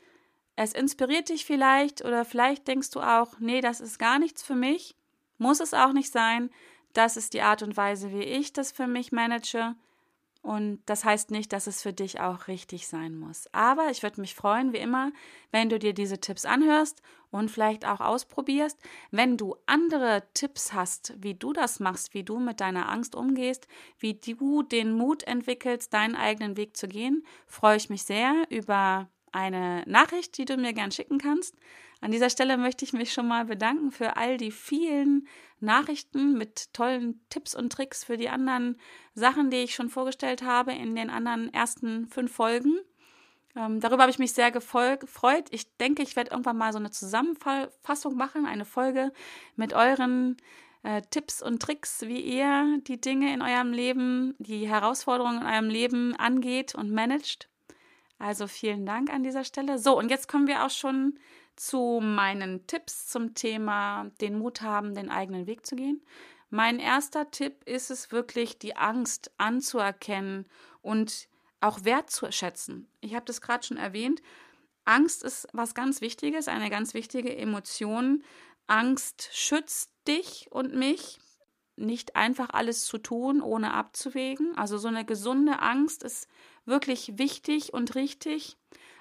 es 0.57 0.73
inspiriert 0.73 1.31
dich 1.31 1.45
vielleicht 1.45 2.05
oder 2.05 2.25
vielleicht 2.25 2.69
denkst 2.69 2.91
du 2.91 3.01
auch, 3.01 3.39
nee, 3.41 3.61
das 3.61 3.81
ist 3.81 3.99
gar 3.99 4.19
nichts 4.19 4.43
für 4.43 4.55
mich. 4.55 4.97
Muss 5.39 5.61
es 5.61 5.75
auch 5.75 5.93
nicht 5.93 6.13
sein. 6.13 6.51
Das 6.93 7.17
ist 7.17 7.35
die 7.35 7.43
Art 7.43 7.63
und 7.63 7.77
Weise, 7.77 8.13
wie 8.13 8.23
ich 8.23 8.53
das 8.53 8.71
für 8.71 8.87
mich 8.87 9.11
manage. 9.11 9.75
Und 10.45 10.81
das 10.85 11.07
heißt 11.07 11.31
nicht, 11.31 11.55
dass 11.55 11.67
es 11.67 11.81
für 11.81 11.95
dich 11.95 12.21
auch 12.21 12.49
richtig 12.49 12.87
sein 12.87 13.17
muss. 13.17 13.49
Aber 13.53 13.91
ich 13.91 14.03
würde 14.03 14.21
mich 14.21 14.35
freuen, 14.35 14.75
wie 14.75 14.79
immer, 14.79 15.11
wenn 15.53 15.71
du 15.71 15.79
dir 15.79 15.95
diese 15.95 16.21
Tipps 16.21 16.45
anhörst 16.45 17.01
und 17.31 17.51
vielleicht 17.51 17.87
auch 17.87 18.01
ausprobierst. 18.01 18.79
Wenn 19.11 19.39
du 19.39 19.57
andere 19.65 20.23
Tipps 20.35 20.75
hast, 20.75 21.15
wie 21.17 21.33
du 21.33 21.55
das 21.55 21.81
machst, 21.81 22.13
wie 22.13 22.25
du 22.25 22.39
mit 22.41 22.61
deiner 22.61 22.91
Angst 22.91 23.15
umgehst, 23.15 23.69
wie 23.99 24.17
du 24.21 24.63
den 24.63 24.93
Mut 24.93 25.23
entwickelst, 25.23 25.95
deinen 25.95 26.15
eigenen 26.15 26.59
Weg 26.59 26.77
zu 26.77 26.89
gehen, 26.89 27.25
freue 27.47 27.79
ich 27.79 27.89
mich 27.89 28.03
sehr 28.03 28.45
über 28.51 29.09
eine 29.33 29.83
Nachricht, 29.87 30.37
die 30.37 30.45
du 30.45 30.59
mir 30.59 30.75
gern 30.75 30.93
schicken 30.93 31.17
kannst. 31.17 31.57
An 32.03 32.11
dieser 32.11 32.29
Stelle 32.29 32.59
möchte 32.59 32.85
ich 32.85 32.93
mich 32.93 33.15
schon 33.15 33.27
mal 33.27 33.47
bedanken 33.47 33.91
für 33.91 34.19
all 34.19 34.37
die 34.37 34.51
vielen 34.51 35.27
Nachrichten 35.65 36.37
mit 36.39 36.73
tollen 36.73 37.21
Tipps 37.31 37.55
und 37.55 37.73
Tricks 37.73 38.05
für 38.05 38.17
die 38.17 38.29
anderen 38.29 38.79
Sachen, 39.15 39.51
die 39.51 39.59
ich 39.59 39.75
schon 39.75 39.91
vorgestellt 39.91 40.43
habe 40.43 40.73
in 40.73 40.95
den 40.95 41.11
anderen 41.11 41.53
ersten 41.53 42.07
fünf 42.09 42.33
Folgen. 42.33 42.79
Ähm, 43.57 43.81
darüber 43.81 44.03
habe 44.03 44.11
ich 44.11 44.19
mich 44.19 44.33
sehr 44.33 44.51
gefreut. 44.51 45.47
Ich 45.51 45.77
denke, 45.77 46.03
ich 46.03 46.17
werde 46.17 46.31
irgendwann 46.31 46.59
mal 46.59 46.73
so 46.73 46.79
eine 46.79 46.91
Zusammenfassung 46.91 48.17
machen, 48.17 48.47
eine 48.47 48.65
Folge 48.65 49.13
mit 49.57 49.73
euren 49.73 50.37
äh, 50.83 51.03
Tipps 51.11 51.41
und 51.41 51.63
Tricks, 51.63 52.03
wie 52.03 52.21
ihr 52.21 52.79
die 52.87 53.01
Dinge 53.01 53.33
in 53.33 53.43
eurem 53.43 53.73
Leben, 53.73 54.35
die 54.39 54.69
Herausforderungen 54.69 55.41
in 55.41 55.47
eurem 55.47 55.69
Leben 55.69 56.17
angeht 56.17 56.75
und 56.75 56.93
managt. 56.93 57.49
Also 58.19 58.47
vielen 58.47 58.87
Dank 58.87 59.13
an 59.13 59.23
dieser 59.23 59.45
Stelle. 59.45 59.79
So, 59.79 59.99
und 59.99 60.11
jetzt 60.11 60.29
kommen 60.29 60.47
wir 60.47 60.65
auch 60.65 60.71
schon 60.71 61.19
zu 61.57 62.01
meinen 62.03 62.67
Tipps 62.67 63.07
zum 63.09 63.35
Thema 63.35 64.11
den 64.21 64.39
Mut 64.39 64.63
haben, 64.63 64.95
den 64.95 65.11
eigenen 65.11 65.47
Weg 65.47 65.67
zu 65.67 65.77
gehen. 65.77 66.03
Mein 66.51 66.79
erster 66.79 67.31
Tipp 67.31 67.65
ist 67.65 67.91
es 67.91 68.13
wirklich, 68.13 68.59
die 68.59 68.77
Angst 68.77 69.33
anzuerkennen 69.39 70.47
und 70.83 71.29
auch 71.61 71.85
wertzuschätzen. 71.85 72.89
Ich 73.01 73.15
habe 73.15 73.25
das 73.25 73.41
gerade 73.41 73.67
schon 73.67 73.77
erwähnt. 73.77 74.23
Angst 74.85 75.25
ist 75.25 75.49
was 75.53 75.75
ganz 75.75 76.01
Wichtiges, 76.01 76.47
eine 76.47 76.71
ganz 76.71 76.95
wichtige 76.95 77.37
Emotion. 77.37 78.23
Angst 78.67 79.31
schützt 79.33 79.91
dich 80.07 80.49
und 80.51 80.75
mich, 80.75 81.19
nicht 81.77 82.17
einfach 82.17 82.51
alles 82.51 82.85
zu 82.85 82.99
tun, 82.99 83.41
ohne 83.41 83.75
abzuwägen. 83.75 84.57
Also 84.57 84.79
so 84.79 84.89
eine 84.89 85.05
gesunde 85.05 85.61
Angst 85.61 86.03
ist 86.03 86.29
wirklich 86.65 87.19
wichtig 87.19 87.73
und 87.73 87.95
richtig. 87.95 88.57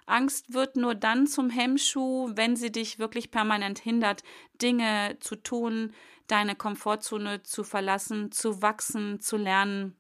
Angst 0.06 0.54
wird 0.54 0.76
nur 0.76 0.96
dann 0.96 1.28
zum 1.28 1.50
Hemmschuh, 1.50 2.32
wenn 2.36 2.56
sie 2.56 2.72
dich 2.72 3.00
wirklich 3.00 3.32
permanent 3.32 3.80
hindert, 3.80 4.24
Dinge 4.62 5.18
zu 5.20 5.36
tun, 5.36 5.94
deine 6.28 6.56
Komfortzone 6.56 7.44
zu 7.44 7.64
verlassen, 7.64 8.32
zu 8.32 8.62
wachsen, 8.62 9.20
zu 9.20 9.38
lernen 9.38 9.96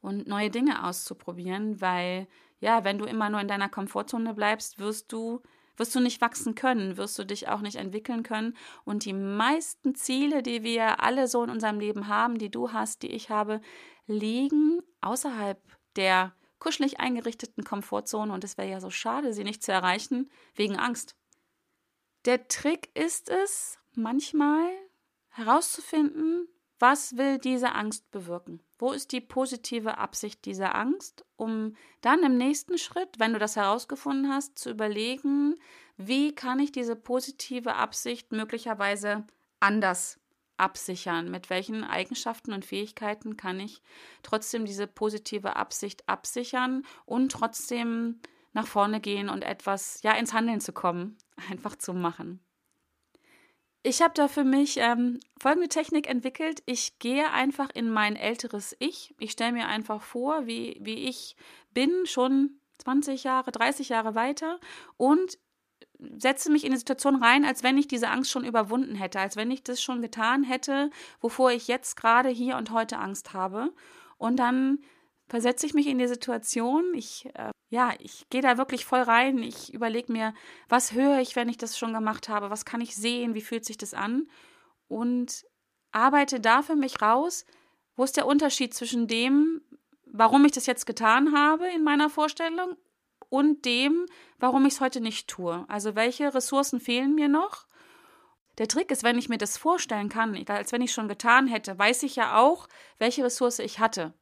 und 0.00 0.26
neue 0.26 0.50
Dinge 0.50 0.84
auszuprobieren, 0.84 1.80
weil 1.80 2.26
ja, 2.60 2.84
wenn 2.84 2.98
du 2.98 3.04
immer 3.04 3.30
nur 3.30 3.40
in 3.40 3.48
deiner 3.48 3.68
Komfortzone 3.68 4.34
bleibst, 4.34 4.78
wirst 4.78 5.12
du 5.12 5.42
wirst 5.76 5.94
du 5.94 6.00
nicht 6.00 6.20
wachsen 6.20 6.54
können, 6.54 6.96
wirst 6.96 7.18
du 7.18 7.24
dich 7.24 7.48
auch 7.48 7.60
nicht 7.60 7.76
entwickeln 7.76 8.22
können. 8.22 8.56
Und 8.84 9.04
die 9.04 9.12
meisten 9.12 9.94
Ziele, 9.94 10.42
die 10.42 10.62
wir 10.62 11.00
alle 11.00 11.26
so 11.28 11.42
in 11.42 11.50
unserem 11.50 11.80
Leben 11.80 12.08
haben, 12.08 12.38
die 12.38 12.50
du 12.50 12.72
hast, 12.72 13.02
die 13.02 13.10
ich 13.10 13.30
habe, 13.30 13.60
liegen 14.06 14.80
außerhalb 15.00 15.60
der 15.96 16.32
kuschelig 16.62 17.00
eingerichteten 17.00 17.64
Komfortzone 17.64 18.32
und 18.32 18.44
es 18.44 18.56
wäre 18.56 18.70
ja 18.70 18.80
so 18.80 18.88
schade, 18.88 19.34
sie 19.34 19.42
nicht 19.42 19.64
zu 19.64 19.72
erreichen 19.72 20.30
wegen 20.54 20.76
Angst. 20.76 21.16
Der 22.24 22.46
Trick 22.46 22.88
ist 22.94 23.28
es, 23.28 23.78
manchmal 23.94 24.70
herauszufinden, 25.30 26.46
was 26.78 27.16
will 27.16 27.38
diese 27.38 27.72
Angst 27.72 28.08
bewirken? 28.12 28.62
Wo 28.78 28.92
ist 28.92 29.10
die 29.10 29.20
positive 29.20 29.98
Absicht 29.98 30.44
dieser 30.44 30.76
Angst, 30.76 31.24
um 31.34 31.74
dann 32.00 32.22
im 32.22 32.36
nächsten 32.38 32.78
Schritt, 32.78 33.18
wenn 33.18 33.32
du 33.32 33.40
das 33.40 33.56
herausgefunden 33.56 34.32
hast, 34.32 34.56
zu 34.56 34.70
überlegen, 34.70 35.56
wie 35.96 36.32
kann 36.32 36.60
ich 36.60 36.70
diese 36.70 36.94
positive 36.94 37.74
Absicht 37.74 38.30
möglicherweise 38.30 39.26
anders 39.58 40.21
absichern? 40.62 41.30
Mit 41.30 41.50
welchen 41.50 41.84
Eigenschaften 41.84 42.52
und 42.52 42.64
Fähigkeiten 42.64 43.36
kann 43.36 43.60
ich 43.60 43.82
trotzdem 44.22 44.64
diese 44.64 44.86
positive 44.86 45.56
Absicht 45.56 46.08
absichern 46.08 46.84
und 47.04 47.32
trotzdem 47.32 48.20
nach 48.52 48.66
vorne 48.66 49.00
gehen 49.00 49.28
und 49.28 49.42
etwas 49.42 50.00
ja 50.02 50.12
ins 50.12 50.32
Handeln 50.32 50.60
zu 50.60 50.72
kommen, 50.72 51.18
einfach 51.50 51.76
zu 51.76 51.92
machen. 51.92 52.40
Ich 53.84 54.00
habe 54.00 54.14
da 54.14 54.28
für 54.28 54.44
mich 54.44 54.76
ähm, 54.78 55.18
folgende 55.40 55.68
Technik 55.68 56.08
entwickelt. 56.08 56.62
Ich 56.66 57.00
gehe 57.00 57.32
einfach 57.32 57.68
in 57.74 57.90
mein 57.90 58.14
älteres 58.14 58.76
Ich. 58.78 59.12
Ich 59.18 59.32
stelle 59.32 59.52
mir 59.52 59.66
einfach 59.66 60.02
vor, 60.02 60.46
wie, 60.46 60.76
wie 60.80 61.08
ich 61.08 61.34
bin, 61.74 62.06
schon 62.06 62.60
20 62.78 63.24
Jahre, 63.24 63.50
30 63.50 63.88
Jahre 63.88 64.14
weiter 64.14 64.60
und 64.96 65.38
setze 66.16 66.50
mich 66.50 66.64
in 66.64 66.72
die 66.72 66.78
Situation 66.78 67.22
rein, 67.22 67.44
als 67.44 67.62
wenn 67.62 67.78
ich 67.78 67.88
diese 67.88 68.08
Angst 68.08 68.30
schon 68.30 68.44
überwunden 68.44 68.94
hätte, 68.94 69.20
als 69.20 69.36
wenn 69.36 69.50
ich 69.50 69.62
das 69.62 69.82
schon 69.82 70.02
getan 70.02 70.42
hätte, 70.42 70.90
wovor 71.20 71.52
ich 71.52 71.68
jetzt 71.68 71.96
gerade 71.96 72.28
hier 72.28 72.56
und 72.56 72.70
heute 72.70 72.98
Angst 72.98 73.32
habe. 73.32 73.72
Und 74.18 74.36
dann 74.36 74.78
versetze 75.28 75.66
ich 75.66 75.74
mich 75.74 75.86
in 75.86 75.98
die 75.98 76.08
Situation. 76.08 76.84
Ich, 76.94 77.26
äh, 77.34 77.50
ja, 77.70 77.92
ich 77.98 78.28
gehe 78.30 78.42
da 78.42 78.58
wirklich 78.58 78.84
voll 78.84 79.00
rein. 79.00 79.38
Ich 79.38 79.72
überlege 79.72 80.12
mir, 80.12 80.34
was 80.68 80.92
höre 80.92 81.20
ich, 81.20 81.36
wenn 81.36 81.48
ich 81.48 81.56
das 81.56 81.78
schon 81.78 81.92
gemacht 81.92 82.28
habe? 82.28 82.50
Was 82.50 82.64
kann 82.64 82.80
ich 82.80 82.94
sehen? 82.94 83.34
Wie 83.34 83.40
fühlt 83.40 83.64
sich 83.64 83.78
das 83.78 83.94
an? 83.94 84.28
Und 84.88 85.44
arbeite 85.90 86.40
da 86.40 86.62
für 86.62 86.76
mich 86.76 87.00
raus, 87.00 87.46
wo 87.96 88.04
ist 88.04 88.16
der 88.16 88.26
Unterschied 88.26 88.74
zwischen 88.74 89.06
dem, 89.06 89.62
warum 90.06 90.44
ich 90.44 90.52
das 90.52 90.66
jetzt 90.66 90.86
getan 90.86 91.36
habe 91.36 91.66
in 91.68 91.84
meiner 91.84 92.10
Vorstellung 92.10 92.76
und 93.32 93.64
dem, 93.64 94.04
warum 94.38 94.66
ich 94.66 94.74
es 94.74 94.80
heute 94.82 95.00
nicht 95.00 95.26
tue. 95.26 95.64
Also 95.66 95.94
welche 95.94 96.34
Ressourcen 96.34 96.80
fehlen 96.80 97.14
mir 97.14 97.28
noch? 97.28 97.66
Der 98.58 98.68
Trick 98.68 98.90
ist, 98.90 99.04
wenn 99.04 99.16
ich 99.16 99.30
mir 99.30 99.38
das 99.38 99.56
vorstellen 99.56 100.10
kann, 100.10 100.36
als 100.48 100.70
wenn 100.70 100.82
ich 100.82 100.92
schon 100.92 101.08
getan 101.08 101.46
hätte, 101.46 101.78
weiß 101.78 102.02
ich 102.02 102.14
ja 102.14 102.36
auch, 102.36 102.68
welche 102.98 103.24
Ressource 103.24 103.58
ich 103.60 103.78
hatte. 103.78 104.12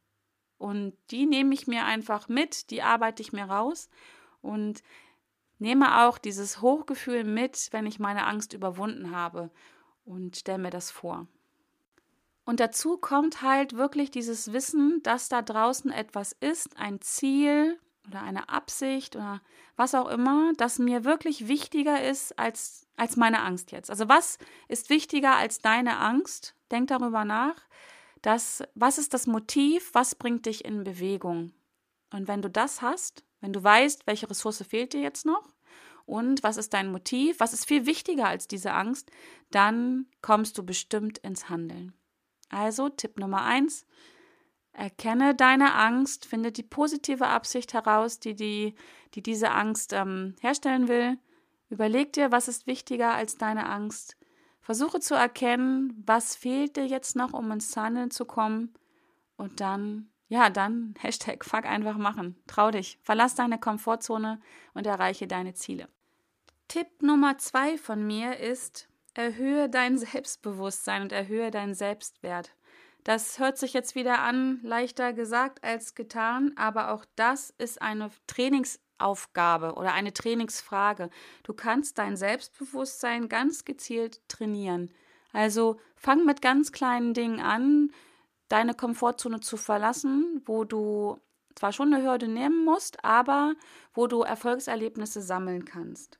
Und 0.57 0.95
die 1.11 1.25
nehme 1.25 1.53
ich 1.53 1.67
mir 1.67 1.83
einfach 1.83 2.29
mit, 2.29 2.71
die 2.71 2.83
arbeite 2.83 3.21
ich 3.21 3.33
mir 3.33 3.43
raus 3.43 3.89
und 4.39 4.81
nehme 5.59 6.05
auch 6.05 6.17
dieses 6.17 6.61
Hochgefühl 6.61 7.25
mit, 7.25 7.67
wenn 7.71 7.85
ich 7.85 7.99
meine 7.99 8.25
Angst 8.25 8.53
überwunden 8.53 9.13
habe 9.13 9.51
und 10.05 10.37
stelle 10.37 10.59
mir 10.59 10.69
das 10.69 10.89
vor. 10.89 11.27
Und 12.45 12.61
dazu 12.61 12.97
kommt 12.97 13.41
halt 13.41 13.75
wirklich 13.75 14.09
dieses 14.09 14.53
Wissen, 14.53 15.03
dass 15.03 15.27
da 15.27 15.41
draußen 15.41 15.91
etwas 15.91 16.31
ist, 16.31 16.77
ein 16.77 17.01
Ziel 17.01 17.77
oder 18.07 18.21
eine 18.21 18.49
Absicht 18.49 19.15
oder 19.15 19.41
was 19.75 19.95
auch 19.95 20.09
immer, 20.09 20.53
das 20.57 20.79
mir 20.79 21.03
wirklich 21.03 21.47
wichtiger 21.47 22.03
ist 22.03 22.37
als, 22.37 22.87
als 22.97 23.15
meine 23.15 23.41
Angst 23.41 23.71
jetzt. 23.71 23.89
Also 23.89 24.09
was 24.09 24.37
ist 24.67 24.89
wichtiger 24.89 25.35
als 25.35 25.59
deine 25.59 25.97
Angst? 25.97 26.55
Denk 26.71 26.87
darüber 26.87 27.25
nach 27.25 27.55
das, 28.21 28.63
was 28.75 28.97
ist 28.97 29.13
das 29.13 29.27
Motiv, 29.27 29.89
was 29.93 30.15
bringt 30.15 30.45
dich 30.45 30.65
in 30.65 30.83
Bewegung? 30.83 31.53
Und 32.11 32.27
wenn 32.27 32.41
du 32.41 32.49
das 32.49 32.81
hast, 32.81 33.23
wenn 33.39 33.53
du 33.53 33.63
weißt, 33.63 34.05
welche 34.05 34.29
Ressource 34.29 34.63
fehlt 34.67 34.93
dir 34.93 35.01
jetzt 35.01 35.25
noch 35.25 35.47
und 36.05 36.43
was 36.43 36.57
ist 36.57 36.73
dein 36.73 36.91
Motiv, 36.91 37.39
was 37.39 37.53
ist 37.53 37.65
viel 37.65 37.85
wichtiger 37.85 38.27
als 38.27 38.47
diese 38.47 38.73
Angst, 38.73 39.11
dann 39.49 40.07
kommst 40.21 40.57
du 40.57 40.63
bestimmt 40.63 41.17
ins 41.19 41.49
Handeln. 41.49 41.93
Also 42.49 42.89
Tipp 42.89 43.17
Nummer 43.17 43.43
eins, 43.43 43.85
erkenne 44.73 45.35
deine 45.35 45.75
Angst, 45.75 46.25
finde 46.25 46.51
die 46.51 46.63
positive 46.63 47.27
Absicht 47.27 47.73
heraus, 47.73 48.19
die, 48.19 48.35
die, 48.35 48.75
die 49.13 49.23
diese 49.23 49.51
Angst 49.51 49.93
ähm, 49.93 50.35
herstellen 50.41 50.87
will. 50.87 51.17
Überleg 51.69 52.13
dir, 52.13 52.31
was 52.31 52.47
ist 52.47 52.67
wichtiger 52.67 53.13
als 53.13 53.37
deine 53.37 53.67
Angst 53.67 54.17
Versuche 54.61 54.99
zu 54.99 55.15
erkennen, 55.15 56.01
was 56.05 56.35
fehlt 56.35 56.77
dir 56.77 56.85
jetzt 56.85 57.15
noch, 57.15 57.33
um 57.33 57.51
ins 57.51 57.75
Handeln 57.75 58.11
zu 58.11 58.25
kommen. 58.25 58.73
Und 59.35 59.59
dann, 59.59 60.09
ja, 60.27 60.49
dann 60.49 60.93
Hashtag 60.99 61.43
Fuck 61.43 61.65
einfach 61.65 61.97
machen. 61.97 62.41
Trau 62.47 62.71
dich, 62.71 62.99
verlass 63.01 63.35
deine 63.35 63.59
Komfortzone 63.59 64.39
und 64.73 64.85
erreiche 64.85 65.27
deine 65.27 65.53
Ziele. 65.53 65.89
Tipp 66.67 67.01
Nummer 67.01 67.37
zwei 67.37 67.77
von 67.77 68.05
mir 68.05 68.37
ist, 68.37 68.87
erhöhe 69.13 69.67
dein 69.67 69.97
Selbstbewusstsein 69.97 71.01
und 71.01 71.11
erhöhe 71.11 71.51
deinen 71.51 71.73
Selbstwert. 71.73 72.51
Das 73.03 73.39
hört 73.39 73.57
sich 73.57 73.73
jetzt 73.73 73.95
wieder 73.95 74.19
an, 74.19 74.59
leichter 74.63 75.13
gesagt 75.13 75.63
als 75.63 75.95
getan, 75.95 76.53
aber 76.55 76.91
auch 76.91 77.05
das 77.15 77.49
ist 77.57 77.81
eine 77.81 78.11
Trainings- 78.27 78.79
Aufgabe 79.01 79.73
oder 79.73 79.93
eine 79.93 80.13
Trainingsfrage. 80.13 81.09
Du 81.43 81.53
kannst 81.53 81.97
dein 81.97 82.15
Selbstbewusstsein 82.15 83.27
ganz 83.27 83.65
gezielt 83.65 84.21
trainieren. 84.29 84.91
Also 85.33 85.79
fang 85.95 86.25
mit 86.25 86.41
ganz 86.41 86.71
kleinen 86.71 87.13
Dingen 87.13 87.39
an, 87.39 87.91
deine 88.47 88.73
Komfortzone 88.73 89.39
zu 89.39 89.57
verlassen, 89.57 90.41
wo 90.45 90.63
du 90.63 91.17
zwar 91.55 91.71
schon 91.71 91.93
eine 91.93 92.03
Hürde 92.03 92.27
nehmen 92.27 92.63
musst, 92.63 93.03
aber 93.03 93.55
wo 93.93 94.07
du 94.07 94.21
Erfolgserlebnisse 94.21 95.21
sammeln 95.21 95.65
kannst. 95.65 96.19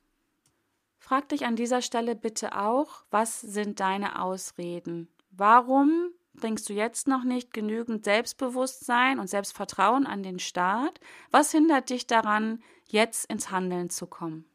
Frag 0.98 1.30
dich 1.30 1.46
an 1.46 1.56
dieser 1.56 1.82
Stelle 1.82 2.16
bitte 2.16 2.58
auch, 2.58 3.06
was 3.10 3.42
sind 3.42 3.80
deine 3.80 4.22
Ausreden? 4.22 5.10
Warum 5.32 6.12
bringst 6.34 6.70
du 6.70 6.74
jetzt 6.74 7.08
noch 7.08 7.24
nicht 7.24 7.54
genügend 7.54 8.04
Selbstbewusstsein 8.04 9.20
und 9.20 9.30
Selbstvertrauen 9.30 10.06
an 10.06 10.24
den 10.24 10.40
Start? 10.40 11.00
Was 11.30 11.52
hindert 11.52 11.90
dich 11.90 12.08
daran, 12.08 12.62
jetzt 12.88 13.30
ins 13.30 13.52
Handeln 13.52 13.90
zu 13.90 14.08
kommen? 14.08 14.46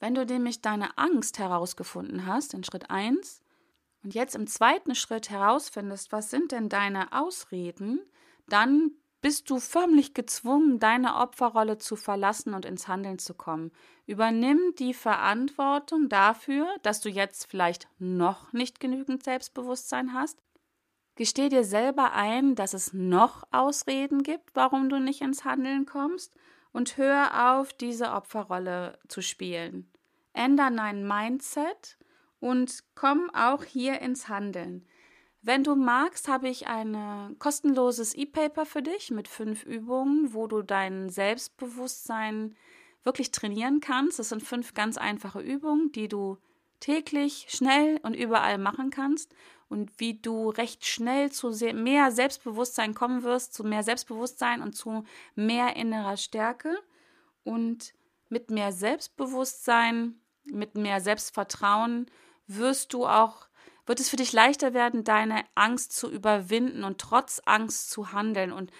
Wenn 0.00 0.14
du 0.14 0.26
nämlich 0.26 0.60
deine 0.60 0.98
Angst 0.98 1.38
herausgefunden 1.38 2.26
hast 2.26 2.54
in 2.54 2.64
Schritt 2.64 2.90
1 2.90 3.42
und 4.02 4.14
jetzt 4.14 4.34
im 4.34 4.46
zweiten 4.46 4.94
Schritt 4.94 5.30
herausfindest, 5.30 6.12
was 6.12 6.30
sind 6.30 6.52
denn 6.52 6.68
deine 6.68 7.12
Ausreden, 7.12 8.00
dann 8.48 8.92
bist 9.22 9.48
du 9.48 9.58
förmlich 9.58 10.12
gezwungen, 10.12 10.78
deine 10.78 11.16
Opferrolle 11.16 11.78
zu 11.78 11.96
verlassen 11.96 12.52
und 12.52 12.66
ins 12.66 12.88
Handeln 12.88 13.18
zu 13.18 13.32
kommen. 13.32 13.72
Übernimm 14.04 14.60
die 14.78 14.92
Verantwortung 14.92 16.10
dafür, 16.10 16.68
dass 16.82 17.00
du 17.00 17.08
jetzt 17.08 17.46
vielleicht 17.46 17.88
noch 17.98 18.52
nicht 18.52 18.80
genügend 18.80 19.24
Selbstbewusstsein 19.24 20.12
hast 20.12 20.38
Gesteh 21.16 21.48
dir 21.48 21.64
selber 21.64 22.12
ein, 22.12 22.56
dass 22.56 22.74
es 22.74 22.92
noch 22.92 23.44
Ausreden 23.52 24.22
gibt, 24.22 24.54
warum 24.54 24.88
du 24.88 24.98
nicht 24.98 25.20
ins 25.20 25.44
Handeln 25.44 25.86
kommst 25.86 26.34
und 26.72 26.96
hör 26.96 27.52
auf, 27.52 27.72
diese 27.72 28.12
Opferrolle 28.12 28.98
zu 29.06 29.22
spielen. 29.22 29.88
Änder 30.32 30.70
dein 30.70 31.06
Mindset 31.06 31.98
und 32.40 32.82
komm 32.96 33.30
auch 33.32 33.62
hier 33.62 34.00
ins 34.00 34.28
Handeln. 34.28 34.84
Wenn 35.40 35.62
du 35.62 35.76
magst, 35.76 36.26
habe 36.26 36.48
ich 36.48 36.66
ein 36.66 37.36
kostenloses 37.38 38.14
E-Paper 38.14 38.66
für 38.66 38.82
dich 38.82 39.10
mit 39.10 39.28
fünf 39.28 39.62
Übungen, 39.64 40.34
wo 40.34 40.48
du 40.48 40.62
dein 40.62 41.10
Selbstbewusstsein 41.10 42.56
wirklich 43.04 43.30
trainieren 43.30 43.80
kannst. 43.80 44.18
Das 44.18 44.30
sind 44.30 44.42
fünf 44.42 44.74
ganz 44.74 44.96
einfache 44.96 45.40
Übungen, 45.40 45.92
die 45.92 46.08
du 46.08 46.38
täglich, 46.80 47.46
schnell 47.50 48.00
und 48.02 48.14
überall 48.14 48.58
machen 48.58 48.90
kannst 48.90 49.34
und 49.68 49.98
wie 49.98 50.20
du 50.20 50.50
recht 50.50 50.86
schnell 50.86 51.30
zu 51.32 51.50
mehr 51.74 52.10
Selbstbewusstsein 52.10 52.94
kommen 52.94 53.22
wirst, 53.22 53.54
zu 53.54 53.64
mehr 53.64 53.82
Selbstbewusstsein 53.82 54.62
und 54.62 54.74
zu 54.74 55.04
mehr 55.34 55.76
innerer 55.76 56.16
Stärke. 56.16 56.78
Und 57.42 57.94
mit 58.28 58.50
mehr 58.50 58.72
Selbstbewusstsein, 58.72 60.20
mit 60.44 60.76
mehr 60.76 61.00
Selbstvertrauen 61.00 62.06
wirst 62.46 62.92
du 62.92 63.06
auch, 63.06 63.48
wird 63.86 64.00
es 64.00 64.08
für 64.08 64.16
dich 64.16 64.32
leichter 64.32 64.74
werden, 64.74 65.04
deine 65.04 65.44
Angst 65.54 65.92
zu 65.96 66.10
überwinden 66.10 66.84
und 66.84 67.00
trotz 67.00 67.42
Angst 67.44 67.90
zu 67.90 68.12
handeln. 68.12 68.52
Und 68.52 68.70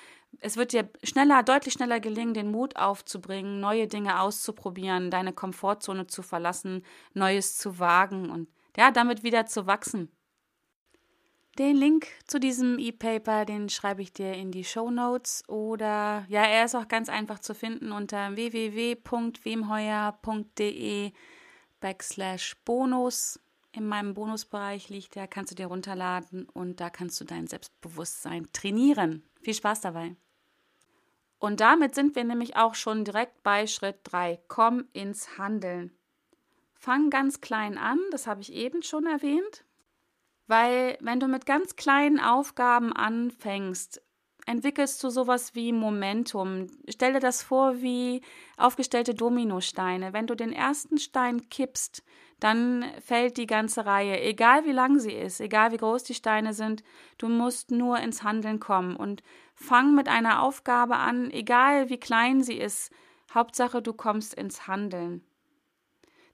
es 0.41 0.57
wird 0.57 0.73
dir 0.73 0.88
schneller, 1.03 1.43
deutlich 1.43 1.75
schneller 1.75 2.00
gelingen, 2.00 2.35
den 2.35 2.50
Mut 2.50 2.76
aufzubringen, 2.76 3.61
neue 3.61 3.87
Dinge 3.87 4.21
auszuprobieren, 4.21 5.11
deine 5.11 5.33
Komfortzone 5.33 6.07
zu 6.07 6.23
verlassen, 6.23 6.85
Neues 7.12 7.57
zu 7.57 7.79
wagen 7.79 8.31
und 8.31 8.49
ja, 8.76 8.91
damit 8.91 9.23
wieder 9.23 9.47
zu 9.47 9.67
wachsen. 9.67 10.11
Den 11.58 11.76
Link 11.76 12.06
zu 12.26 12.40
diesem 12.40 12.80
E-Paper, 12.80 13.44
den 13.44 13.68
schreibe 13.68 14.02
ich 14.02 14.12
dir 14.12 14.34
in 14.34 14.50
die 14.50 14.64
Show 14.64 14.90
Notes 14.90 15.49
oder 15.49 16.26
ja, 16.28 16.42
er 16.42 16.64
ist 16.64 16.75
auch 16.75 16.88
ganz 16.88 17.08
einfach 17.08 17.38
zu 17.38 17.54
finden 17.54 17.92
unter 17.92 18.34
www.wemheuer.de 18.34 21.12
backslash 21.78 22.56
bonus. 22.64 23.38
In 23.70 23.87
meinem 23.87 24.14
Bonusbereich 24.14 24.88
liegt 24.88 25.14
der, 25.14 25.28
kannst 25.28 25.52
du 25.52 25.54
dir 25.54 25.66
runterladen 25.66 26.49
und 26.49 26.80
da 26.80 26.90
kannst 26.90 27.20
du 27.20 27.25
dein 27.25 27.46
Selbstbewusstsein 27.46 28.49
trainieren. 28.52 29.23
Viel 29.40 29.54
Spaß 29.54 29.82
dabei. 29.82 30.16
Und 31.38 31.61
damit 31.61 31.94
sind 31.94 32.16
wir 32.16 32.25
nämlich 32.25 32.56
auch 32.56 32.75
schon 32.75 33.04
direkt 33.04 33.44
bei 33.44 33.68
Schritt 33.68 34.00
3. 34.04 34.40
Komm 34.49 34.88
ins 34.92 35.38
Handeln. 35.38 35.92
Fang 36.75 37.11
ganz 37.11 37.40
klein 37.40 37.78
an, 37.78 38.00
das 38.11 38.26
habe 38.26 38.40
ich 38.40 38.52
eben 38.52 38.82
schon 38.82 39.06
erwähnt. 39.06 39.64
Weil 40.46 40.98
wenn 41.00 41.20
du 41.20 41.28
mit 41.28 41.46
ganz 41.46 41.76
kleinen 41.76 42.20
Aufgaben 42.20 42.92
anfängst, 42.92 44.02
entwickelst 44.46 45.02
du 45.02 45.08
sowas 45.08 45.54
wie 45.54 45.72
Momentum. 45.72 46.66
Stell 46.88 47.14
dir 47.14 47.20
das 47.20 47.42
vor 47.42 47.80
wie 47.80 48.20
aufgestellte 48.56 49.14
Dominosteine. 49.14 50.12
Wenn 50.12 50.26
du 50.26 50.34
den 50.34 50.52
ersten 50.52 50.98
Stein 50.98 51.48
kippst, 51.48 52.02
dann 52.40 52.84
fällt 53.00 53.38
die 53.38 53.46
ganze 53.46 53.86
Reihe, 53.86 54.20
egal 54.20 54.66
wie 54.66 54.72
lang 54.72 54.98
sie 54.98 55.12
ist, 55.12 55.40
egal 55.40 55.72
wie 55.72 55.78
groß 55.78 56.02
die 56.02 56.14
Steine 56.14 56.52
sind, 56.52 56.82
du 57.16 57.28
musst 57.28 57.70
nur 57.70 57.98
ins 58.00 58.22
Handeln 58.22 58.60
kommen 58.60 58.96
und 58.96 59.22
fang 59.54 59.94
mit 59.94 60.08
einer 60.08 60.42
Aufgabe 60.42 60.96
an, 60.96 61.30
egal 61.30 61.88
wie 61.88 61.98
klein 61.98 62.42
sie 62.42 62.58
ist. 62.58 62.92
Hauptsache, 63.32 63.80
du 63.80 63.94
kommst 63.94 64.34
ins 64.34 64.66
Handeln. 64.66 65.24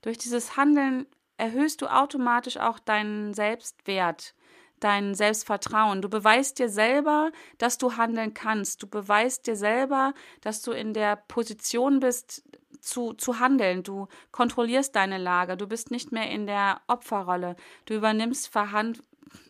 Durch 0.03 0.19
dieses 0.19 0.57
Handeln 0.57 1.07
erhöhst 1.41 1.81
du 1.83 1.87
automatisch 1.87 2.59
auch 2.59 2.79
deinen 2.79 3.35
Selbstwert, 3.35 4.35
dein 4.79 5.15
Selbstvertrauen. 5.15 6.03
Du 6.03 6.09
beweist 6.09 6.59
dir 6.59 6.69
selber, 6.69 7.33
dass 7.59 7.79
du 7.79 7.97
handeln 7.97 8.35
kannst. 8.35 8.83
Du 8.83 8.87
beweist 8.87 9.47
dir 9.47 9.57
selber, 9.57 10.15
dass 10.43 10.63
du 10.63 10.73
in 10.73 10.93
der 10.95 11.17
Position 11.17 12.01
bist, 12.01 12.45
zu, 12.81 13.15
zu 13.15 13.41
handeln. 13.41 13.83
Du 13.83 14.09
kontrollierst 14.33 14.95
deine 14.95 15.19
Lage. 15.19 15.57
Du 15.57 15.67
bist 15.67 15.91
nicht 15.91 16.13
mehr 16.13 16.31
in 16.31 16.47
der 16.47 16.81
Opferrolle. 16.87 17.57
Du 17.87 17.95
übernimmst, 17.95 18.49
Verhand 18.49 19.03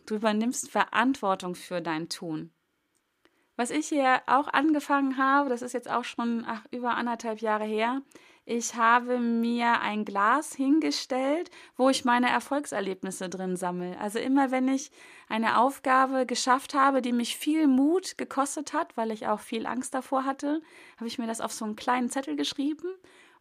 du 0.05 0.15
übernimmst 0.15 0.69
Verantwortung 0.69 1.55
für 1.55 1.81
dein 1.81 2.07
Tun. 2.07 2.51
Was 3.55 3.69
ich 3.69 3.87
hier 3.87 4.21
auch 4.27 4.47
angefangen 4.47 5.17
habe, 5.17 5.49
das 5.49 5.61
ist 5.61 5.73
jetzt 5.73 5.89
auch 5.89 6.03
schon 6.03 6.45
ach, 6.47 6.63
über 6.71 6.95
anderthalb 6.95 7.41
Jahre 7.41 7.65
her, 7.65 8.01
ich 8.51 8.75
habe 8.75 9.17
mir 9.17 9.79
ein 9.79 10.03
Glas 10.03 10.53
hingestellt, 10.53 11.49
wo 11.77 11.89
ich 11.89 12.03
meine 12.03 12.29
Erfolgserlebnisse 12.29 13.29
drin 13.29 13.55
sammle. 13.55 13.97
Also 13.97 14.19
immer 14.19 14.51
wenn 14.51 14.67
ich 14.67 14.91
eine 15.29 15.57
Aufgabe 15.57 16.25
geschafft 16.25 16.73
habe, 16.73 17.01
die 17.01 17.13
mich 17.13 17.37
viel 17.37 17.67
Mut 17.67 18.17
gekostet 18.17 18.73
hat, 18.73 18.97
weil 18.97 19.11
ich 19.11 19.27
auch 19.27 19.39
viel 19.39 19.65
Angst 19.65 19.93
davor 19.93 20.25
hatte, 20.25 20.61
habe 20.97 21.07
ich 21.07 21.17
mir 21.17 21.27
das 21.27 21.39
auf 21.39 21.53
so 21.53 21.63
einen 21.63 21.77
kleinen 21.77 22.09
Zettel 22.09 22.35
geschrieben 22.35 22.89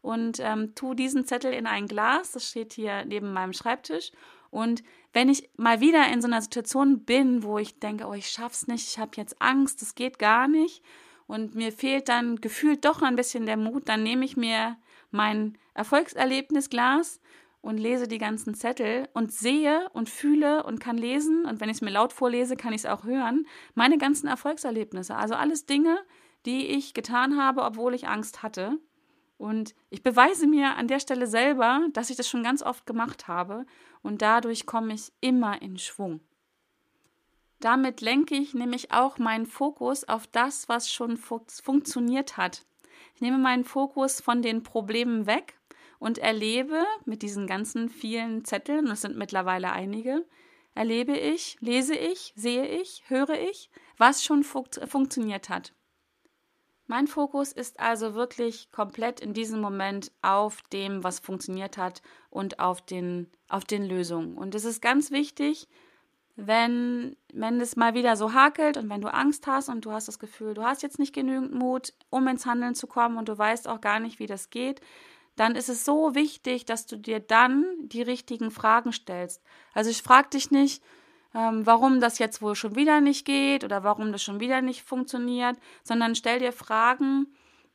und 0.01 0.39
ähm, 0.39 0.77
tue 0.77 0.95
diesen 0.95 1.27
Zettel 1.27 1.53
in 1.53 1.67
ein 1.67 1.89
Glas. 1.89 2.31
Das 2.31 2.49
steht 2.49 2.73
hier 2.73 3.05
neben 3.05 3.33
meinem 3.33 3.53
Schreibtisch. 3.53 4.13
Und 4.51 4.85
wenn 5.13 5.29
ich 5.29 5.51
mal 5.57 5.81
wieder 5.81 6.07
in 6.13 6.23
so 6.23 6.29
einer 6.29 6.41
Situation 6.41 7.05
bin, 7.05 7.43
wo 7.43 7.59
ich 7.59 7.81
denke, 7.81 8.07
oh, 8.07 8.15
ich 8.15 8.31
schaff's 8.31 8.69
nicht, 8.69 8.87
ich 8.87 8.99
habe 9.01 9.13
jetzt 9.17 9.43
Angst, 9.43 9.83
das 9.83 9.97
geht 9.97 10.21
gar 10.21 10.47
nicht 10.47 10.85
und 11.27 11.57
mir 11.57 11.73
fehlt 11.73 12.09
dann 12.09 12.41
gefühlt 12.41 12.85
doch 12.85 13.03
ein 13.03 13.17
bisschen 13.17 13.47
der 13.47 13.57
Mut, 13.57 13.89
dann 13.89 14.05
nehme 14.05 14.25
ich 14.25 14.37
mir 14.37 14.77
mein 15.11 15.59
Erfolgserlebnisglas 15.75 17.21
und 17.63 17.79
lese 17.79 18.09
die 18.09 18.19
ganzen 18.19 18.55
Zettel 18.55 19.09
und 19.13 19.33
sehe 19.33 19.89
und 19.93 20.09
fühle 20.09 20.63
und 20.65 20.81
kann 20.81 20.97
lesen 20.97 21.45
und 21.45 21.61
wenn 21.61 21.69
ich 21.69 21.77
es 21.77 21.83
mir 21.83 21.91
laut 21.91 22.13
vorlese, 22.13 22.57
kann 22.57 22.73
ich 22.73 22.83
es 22.83 22.87
auch 22.87 23.05
hören, 23.05 23.47
meine 23.75 23.99
ganzen 23.99 24.27
Erfolgserlebnisse, 24.27 25.15
also 25.15 25.35
alles 25.35 25.67
Dinge, 25.67 25.99
die 26.47 26.67
ich 26.69 26.95
getan 26.95 27.37
habe, 27.37 27.63
obwohl 27.63 27.95
ich 27.95 28.09
Angst 28.09 28.43
hatte. 28.43 28.79
Und 29.37 29.75
ich 29.89 30.03
beweise 30.03 30.47
mir 30.47 30.77
an 30.77 30.87
der 30.87 31.01
Stelle 31.01 31.27
selber, 31.27 31.87
dass 31.93 32.11
ich 32.11 32.17
das 32.17 32.29
schon 32.29 32.43
ganz 32.43 32.63
oft 32.63 32.87
gemacht 32.87 33.27
habe 33.29 33.65
und 34.03 34.23
dadurch 34.23 34.67
komme 34.67 34.95
ich 34.95 35.13
immer 35.21 35.63
in 35.63 35.79
Schwung. 35.79 36.21
Damit 37.59 38.01
lenke 38.01 38.35
ich 38.35 38.55
nämlich 38.55 38.91
auch 38.93 39.19
meinen 39.19 39.47
Fokus 39.47 40.05
auf 40.09 40.27
das, 40.27 40.69
was 40.69 40.91
schon 40.91 41.19
fu 41.19 41.41
funktioniert 41.63 42.39
hat. 42.39 42.65
Nehme 43.21 43.39
meinen 43.39 43.65
Fokus 43.65 44.21
von 44.21 44.43
den 44.43 44.63
Problemen 44.63 45.27
weg 45.27 45.59
und 45.99 46.19
erlebe 46.19 46.85
mit 47.05 47.23
diesen 47.23 47.47
ganzen 47.47 47.89
vielen 47.89 48.45
Zetteln, 48.45 48.87
das 48.87 49.03
sind 49.03 49.17
mittlerweile 49.17 49.73
einige, 49.73 50.27
erlebe 50.75 51.17
ich, 51.17 51.57
lese 51.61 51.95
ich, 51.95 52.33
sehe 52.35 52.67
ich, 52.67 53.05
höre 53.09 53.39
ich, 53.39 53.71
was 53.99 54.25
schon 54.25 54.43
fun 54.43 54.65
funktioniert 54.87 55.49
hat. 55.49 55.75
Mein 56.87 57.07
Fokus 57.07 57.53
ist 57.53 57.79
also 57.79 58.15
wirklich 58.15 58.73
komplett 58.73 59.21
in 59.21 59.33
diesem 59.33 59.61
Moment 59.61 60.11
auf 60.23 60.63
dem, 60.73 61.05
was 61.05 61.21
funktioniert 61.21 61.77
hat 61.77 62.03
und 62.31 62.59
auf 62.59 62.83
den, 62.83 63.31
auf 63.49 63.65
den 63.65 63.85
Lösungen. 63.85 64.37
Und 64.37 64.57
es 64.57 64.65
ist 64.65 64.83
ganz 64.83 65.13
wichtig, 65.13 65.69
wenn, 66.35 67.17
wenn 67.35 67.61
es 67.61 67.77
mal 67.77 67.95
wieder 67.95 68.17
so 68.17 68.33
hakelt 68.33 68.77
und 68.77 68.89
wenn 68.89 69.01
du 69.01 69.13
Angst 69.13 69.47
hast 69.47 69.69
und 69.69 69.85
du 69.85 69.93
hast 69.93 70.09
das 70.09 70.19
Gefühl, 70.19 70.55
du 70.55 70.63
hast 70.63 70.83
jetzt 70.83 70.99
nicht 70.99 71.15
genügend 71.15 71.53
Mut, 71.53 71.93
um 72.11 72.27
ins 72.29 72.47
Handeln 72.47 72.75
zu 72.75 72.87
kommen 72.87 73.17
und 73.17 73.29
du 73.29 73.37
weißt 73.37 73.69
auch 73.69 73.81
gar 73.81 74.01
nicht, 74.01 74.19
wie 74.19 74.27
das 74.27 74.51
geht, 74.51 74.81
dann 75.37 75.55
ist 75.55 75.69
es 75.69 75.85
so 75.85 76.15
wichtig, 76.15 76.67
dass 76.67 76.87
du 76.87 76.97
dir 76.97 77.21
dann 77.21 77.65
die 77.81 78.03
richtigen 78.03 78.51
Fragen 78.51 78.93
stellst. 78.93 79.43
Also 79.73 79.91
ich 79.91 80.03
frage 80.03 80.31
dich 80.31 80.51
nicht, 80.51 80.83
ähm, 81.35 81.65
warum 81.65 82.01
das 82.01 82.19
jetzt 82.19 82.43
wohl 82.43 82.55
schon 82.55 82.77
wieder 82.77 83.01
nicht 83.01 83.25
geht 83.25 83.65
oder 83.65 83.85
warum 83.85 84.13
das 84.13 84.23
schon 84.23 84.41
wieder 84.41 84.61
nicht 84.61 84.83
funktioniert, 84.83 85.57
sondern 85.83 86.15
stell 86.15 86.41
dir 86.41 86.53
Fragen 86.53 87.27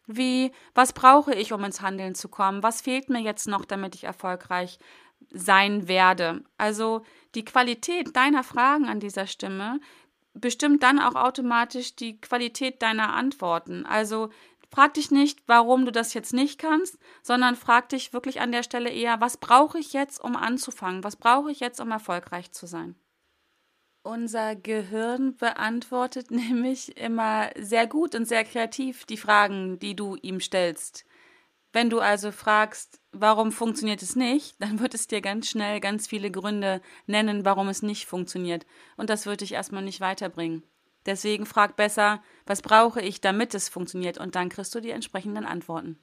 wie, 0.08 0.52
was 0.74 0.94
brauche 0.94 1.34
ich, 1.34 1.54
um 1.54 1.64
ins 1.64 1.82
Handeln 1.82 2.16
zu 2.16 2.30
kommen? 2.30 2.64
Was 2.64 2.82
fehlt 2.82 3.10
mir 3.10 3.22
jetzt 3.22 3.48
noch, 3.48 3.66
damit 3.66 3.96
ich 3.96 4.04
erfolgreich 4.04 4.80
sein 5.32 5.88
werde? 5.88 6.44
Also 6.58 7.04
die 7.34 7.46
Qualität 7.46 8.16
deiner 8.16 8.44
Fragen 8.44 8.88
an 8.88 9.00
dieser 9.00 9.28
Stimme 9.28 9.80
bestimmt 10.34 10.84
dann 10.84 11.00
auch 11.00 11.16
automatisch 11.16 11.96
die 11.96 12.20
Qualität 12.20 12.82
deiner 12.82 13.14
Antworten. 13.14 13.86
Also 13.86 14.30
frag 14.70 14.94
dich 14.94 15.10
nicht, 15.10 15.40
warum 15.48 15.86
du 15.86 15.92
das 15.92 16.14
jetzt 16.14 16.34
nicht 16.34 16.60
kannst, 16.60 16.98
sondern 17.24 17.56
frag 17.56 17.90
dich 17.90 18.14
wirklich 18.14 18.42
an 18.42 18.52
der 18.52 18.64
Stelle 18.64 18.90
eher, 18.90 19.22
was 19.22 19.38
brauche 19.38 19.80
ich 19.80 19.94
jetzt, 19.94 20.22
um 20.24 20.36
anzufangen? 20.36 21.04
Was 21.04 21.16
brauche 21.16 21.52
ich 21.52 21.62
jetzt, 21.62 21.80
um 21.80 21.90
erfolgreich 21.92 22.52
zu 22.52 22.68
sein? 22.68 22.96
Unser 24.06 24.56
Gehirn 24.56 25.36
beantwortet 25.36 26.30
nämlich 26.30 26.96
immer 26.96 27.50
sehr 27.58 27.88
gut 27.88 28.14
und 28.14 28.28
sehr 28.28 28.44
kreativ 28.44 29.04
die 29.06 29.18
Fragen, 29.18 29.80
die 29.80 29.96
du 29.96 30.16
ihm 30.18 30.40
stellst. 30.40 31.06
Wenn 31.74 31.90
du 31.90 32.00
also 32.00 32.32
fragst, 32.32 33.02
warum 33.12 33.52
funktioniert 33.52 34.04
es 34.04 34.16
nicht, 34.16 34.62
dann 34.62 34.80
wird 34.80 34.94
es 34.94 35.08
dir 35.08 35.22
ganz 35.22 35.50
schnell 35.50 35.80
ganz 35.80 36.06
viele 36.06 36.30
Gründe 36.30 36.84
nennen, 37.08 37.46
warum 37.46 37.68
es 37.68 37.82
nicht 37.82 38.06
funktioniert. 38.06 38.68
Und 38.96 39.10
das 39.10 39.26
wird 39.26 39.42
dich 39.42 39.54
erstmal 39.54 39.82
nicht 39.82 40.02
weiterbringen. 40.02 40.62
Deswegen 41.08 41.48
frag 41.48 41.76
besser, 41.76 42.22
was 42.46 42.62
brauche 42.62 43.02
ich, 43.02 43.22
damit 43.22 43.56
es 43.56 43.70
funktioniert? 43.70 44.20
Und 44.20 44.36
dann 44.36 44.50
kriegst 44.50 44.76
du 44.76 44.82
die 44.82 44.92
entsprechenden 44.92 45.46
Antworten. 45.46 45.98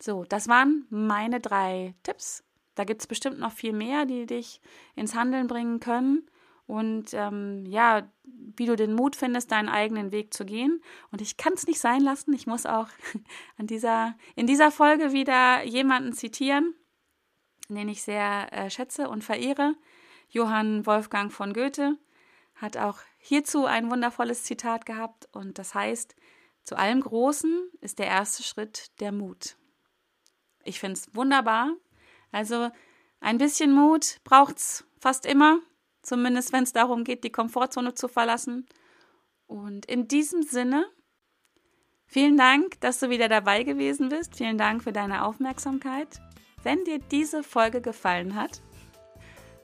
So, 0.00 0.24
das 0.24 0.48
waren 0.48 0.86
meine 0.88 1.40
drei 1.40 1.94
Tipps. 2.04 2.42
Da 2.74 2.84
gibt 2.84 3.02
es 3.02 3.06
bestimmt 3.06 3.38
noch 3.38 3.52
viel 3.52 3.74
mehr, 3.74 4.06
die 4.06 4.24
dich 4.24 4.62
ins 4.96 5.14
Handeln 5.14 5.46
bringen 5.46 5.78
können 5.78 6.26
und 6.68 7.14
ähm, 7.14 7.64
ja, 7.66 8.06
wie 8.24 8.66
du 8.66 8.76
den 8.76 8.94
Mut 8.94 9.16
findest, 9.16 9.50
deinen 9.50 9.70
eigenen 9.70 10.12
Weg 10.12 10.34
zu 10.34 10.44
gehen. 10.44 10.82
Und 11.10 11.22
ich 11.22 11.38
kann 11.38 11.54
es 11.54 11.66
nicht 11.66 11.80
sein 11.80 12.02
lassen. 12.02 12.34
Ich 12.34 12.46
muss 12.46 12.66
auch 12.66 12.88
an 13.56 13.66
dieser, 13.66 14.14
in 14.36 14.46
dieser 14.46 14.70
Folge 14.70 15.12
wieder 15.12 15.64
jemanden 15.64 16.12
zitieren, 16.12 16.74
den 17.70 17.88
ich 17.88 18.02
sehr 18.02 18.52
äh, 18.52 18.68
schätze 18.68 19.08
und 19.08 19.24
verehre. 19.24 19.76
Johann 20.28 20.84
Wolfgang 20.84 21.32
von 21.32 21.54
Goethe 21.54 21.96
hat 22.54 22.76
auch 22.76 22.98
hierzu 23.16 23.64
ein 23.64 23.90
wundervolles 23.90 24.44
Zitat 24.44 24.84
gehabt 24.84 25.26
und 25.32 25.58
das 25.58 25.74
heißt, 25.74 26.16
zu 26.64 26.76
allem 26.76 27.00
Großen 27.00 27.70
ist 27.80 27.98
der 27.98 28.08
erste 28.08 28.42
Schritt 28.42 29.00
der 29.00 29.10
Mut. 29.10 29.56
Ich 30.64 30.80
finde 30.80 31.00
es 31.00 31.14
wunderbar. 31.14 31.72
Also 32.30 32.70
ein 33.20 33.38
bisschen 33.38 33.72
Mut 33.72 34.18
braucht 34.22 34.58
es 34.58 34.84
fast 34.98 35.24
immer 35.24 35.60
Zumindest 36.08 36.52
wenn 36.52 36.64
es 36.64 36.72
darum 36.72 37.04
geht, 37.04 37.22
die 37.22 37.30
Komfortzone 37.30 37.94
zu 37.94 38.08
verlassen. 38.08 38.66
Und 39.46 39.86
in 39.86 40.08
diesem 40.08 40.42
Sinne 40.42 40.86
Vielen 42.10 42.38
Dank, 42.38 42.80
dass 42.80 43.00
du 43.00 43.10
wieder 43.10 43.28
dabei 43.28 43.64
gewesen 43.64 44.08
bist. 44.08 44.34
Vielen 44.34 44.56
Dank 44.56 44.82
für 44.82 44.94
deine 44.94 45.26
Aufmerksamkeit. 45.26 46.08
Wenn 46.62 46.82
dir 46.84 46.98
diese 46.98 47.42
Folge 47.42 47.82
gefallen 47.82 48.34
hat, 48.34 48.62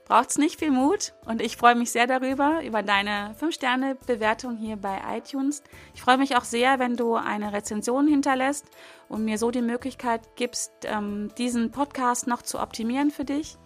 braucht 0.04 0.28
es 0.28 0.36
nicht 0.36 0.58
viel 0.58 0.70
Mut 0.70 1.14
und 1.24 1.40
ich 1.40 1.56
freue 1.56 1.74
mich 1.74 1.90
sehr 1.90 2.06
darüber, 2.06 2.62
über 2.62 2.82
deine 2.82 3.34
5-Sterne-Bewertung 3.40 4.58
hier 4.58 4.76
bei 4.76 5.00
iTunes. 5.16 5.62
Ich 5.94 6.02
freue 6.02 6.18
mich 6.18 6.36
auch 6.36 6.44
sehr, 6.44 6.78
wenn 6.78 6.96
du 6.96 7.14
eine 7.14 7.54
Rezension 7.54 8.06
hinterlässt 8.06 8.66
und 9.08 9.24
mir 9.24 9.38
so 9.38 9.50
die 9.50 9.62
Möglichkeit 9.62 10.36
gibst, 10.36 10.70
ähm, 10.84 11.30
diesen 11.38 11.70
Podcast 11.70 12.26
noch 12.26 12.42
zu 12.42 12.60
optimieren 12.60 13.10
für 13.10 13.24
dich, 13.24 13.56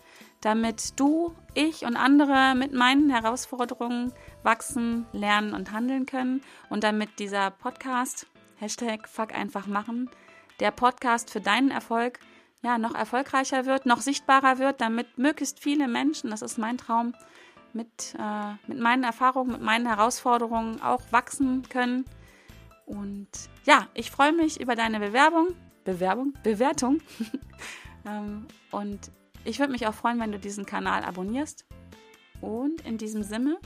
damit 0.40 0.98
du, 1.00 1.34
ich 1.58 1.84
und 1.84 1.96
andere 1.96 2.54
mit 2.54 2.72
meinen 2.72 3.10
Herausforderungen 3.10 4.12
wachsen, 4.44 5.06
lernen 5.12 5.54
und 5.54 5.72
handeln 5.72 6.06
können 6.06 6.40
und 6.70 6.84
damit 6.84 7.18
dieser 7.18 7.50
Podcast, 7.50 8.26
Hashtag 8.56 9.08
Fuck 9.08 9.34
einfach 9.34 9.66
machen, 9.66 10.08
der 10.60 10.70
Podcast 10.70 11.30
für 11.30 11.40
deinen 11.40 11.70
Erfolg, 11.70 12.20
ja, 12.62 12.78
noch 12.78 12.94
erfolgreicher 12.94 13.66
wird, 13.66 13.86
noch 13.86 14.00
sichtbarer 14.00 14.58
wird, 14.58 14.80
damit 14.80 15.18
möglichst 15.18 15.60
viele 15.60 15.88
Menschen, 15.88 16.30
das 16.30 16.42
ist 16.42 16.58
mein 16.58 16.78
Traum, 16.78 17.14
mit, 17.72 18.14
äh, 18.18 18.52
mit 18.66 18.78
meinen 18.78 19.04
Erfahrungen, 19.04 19.52
mit 19.52 19.60
meinen 19.60 19.86
Herausforderungen 19.86 20.80
auch 20.80 21.02
wachsen 21.10 21.68
können. 21.68 22.04
Und 22.86 23.28
ja, 23.64 23.88
ich 23.94 24.10
freue 24.10 24.32
mich 24.32 24.60
über 24.60 24.74
deine 24.74 25.00
Bewerbung, 25.00 25.48
Bewerbung, 25.84 26.34
Bewertung. 26.42 27.00
ähm, 28.06 28.46
und 28.70 29.10
ich 29.48 29.58
würde 29.58 29.72
mich 29.72 29.86
auch 29.86 29.94
freuen, 29.94 30.20
wenn 30.20 30.32
du 30.32 30.38
diesen 30.38 30.66
Kanal 30.66 31.04
abonnierst. 31.04 31.64
Und 32.40 32.82
in 32.82 32.98
diesem 32.98 33.22
Sinne, 33.22 33.58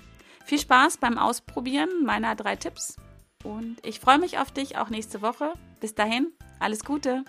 viel 0.44 0.58
Spaß 0.58 0.98
beim 0.98 1.18
Ausprobieren 1.18 2.04
meiner 2.04 2.34
drei 2.36 2.56
Tipps. 2.56 2.96
Und 3.44 3.84
ich 3.84 4.00
freue 4.00 4.18
mich 4.18 4.38
auf 4.38 4.52
dich 4.52 4.78
auch 4.78 4.88
nächste 4.88 5.22
Woche. 5.22 5.52
Bis 5.80 5.94
dahin, 5.94 6.32
alles 6.60 6.84
Gute. 6.84 7.24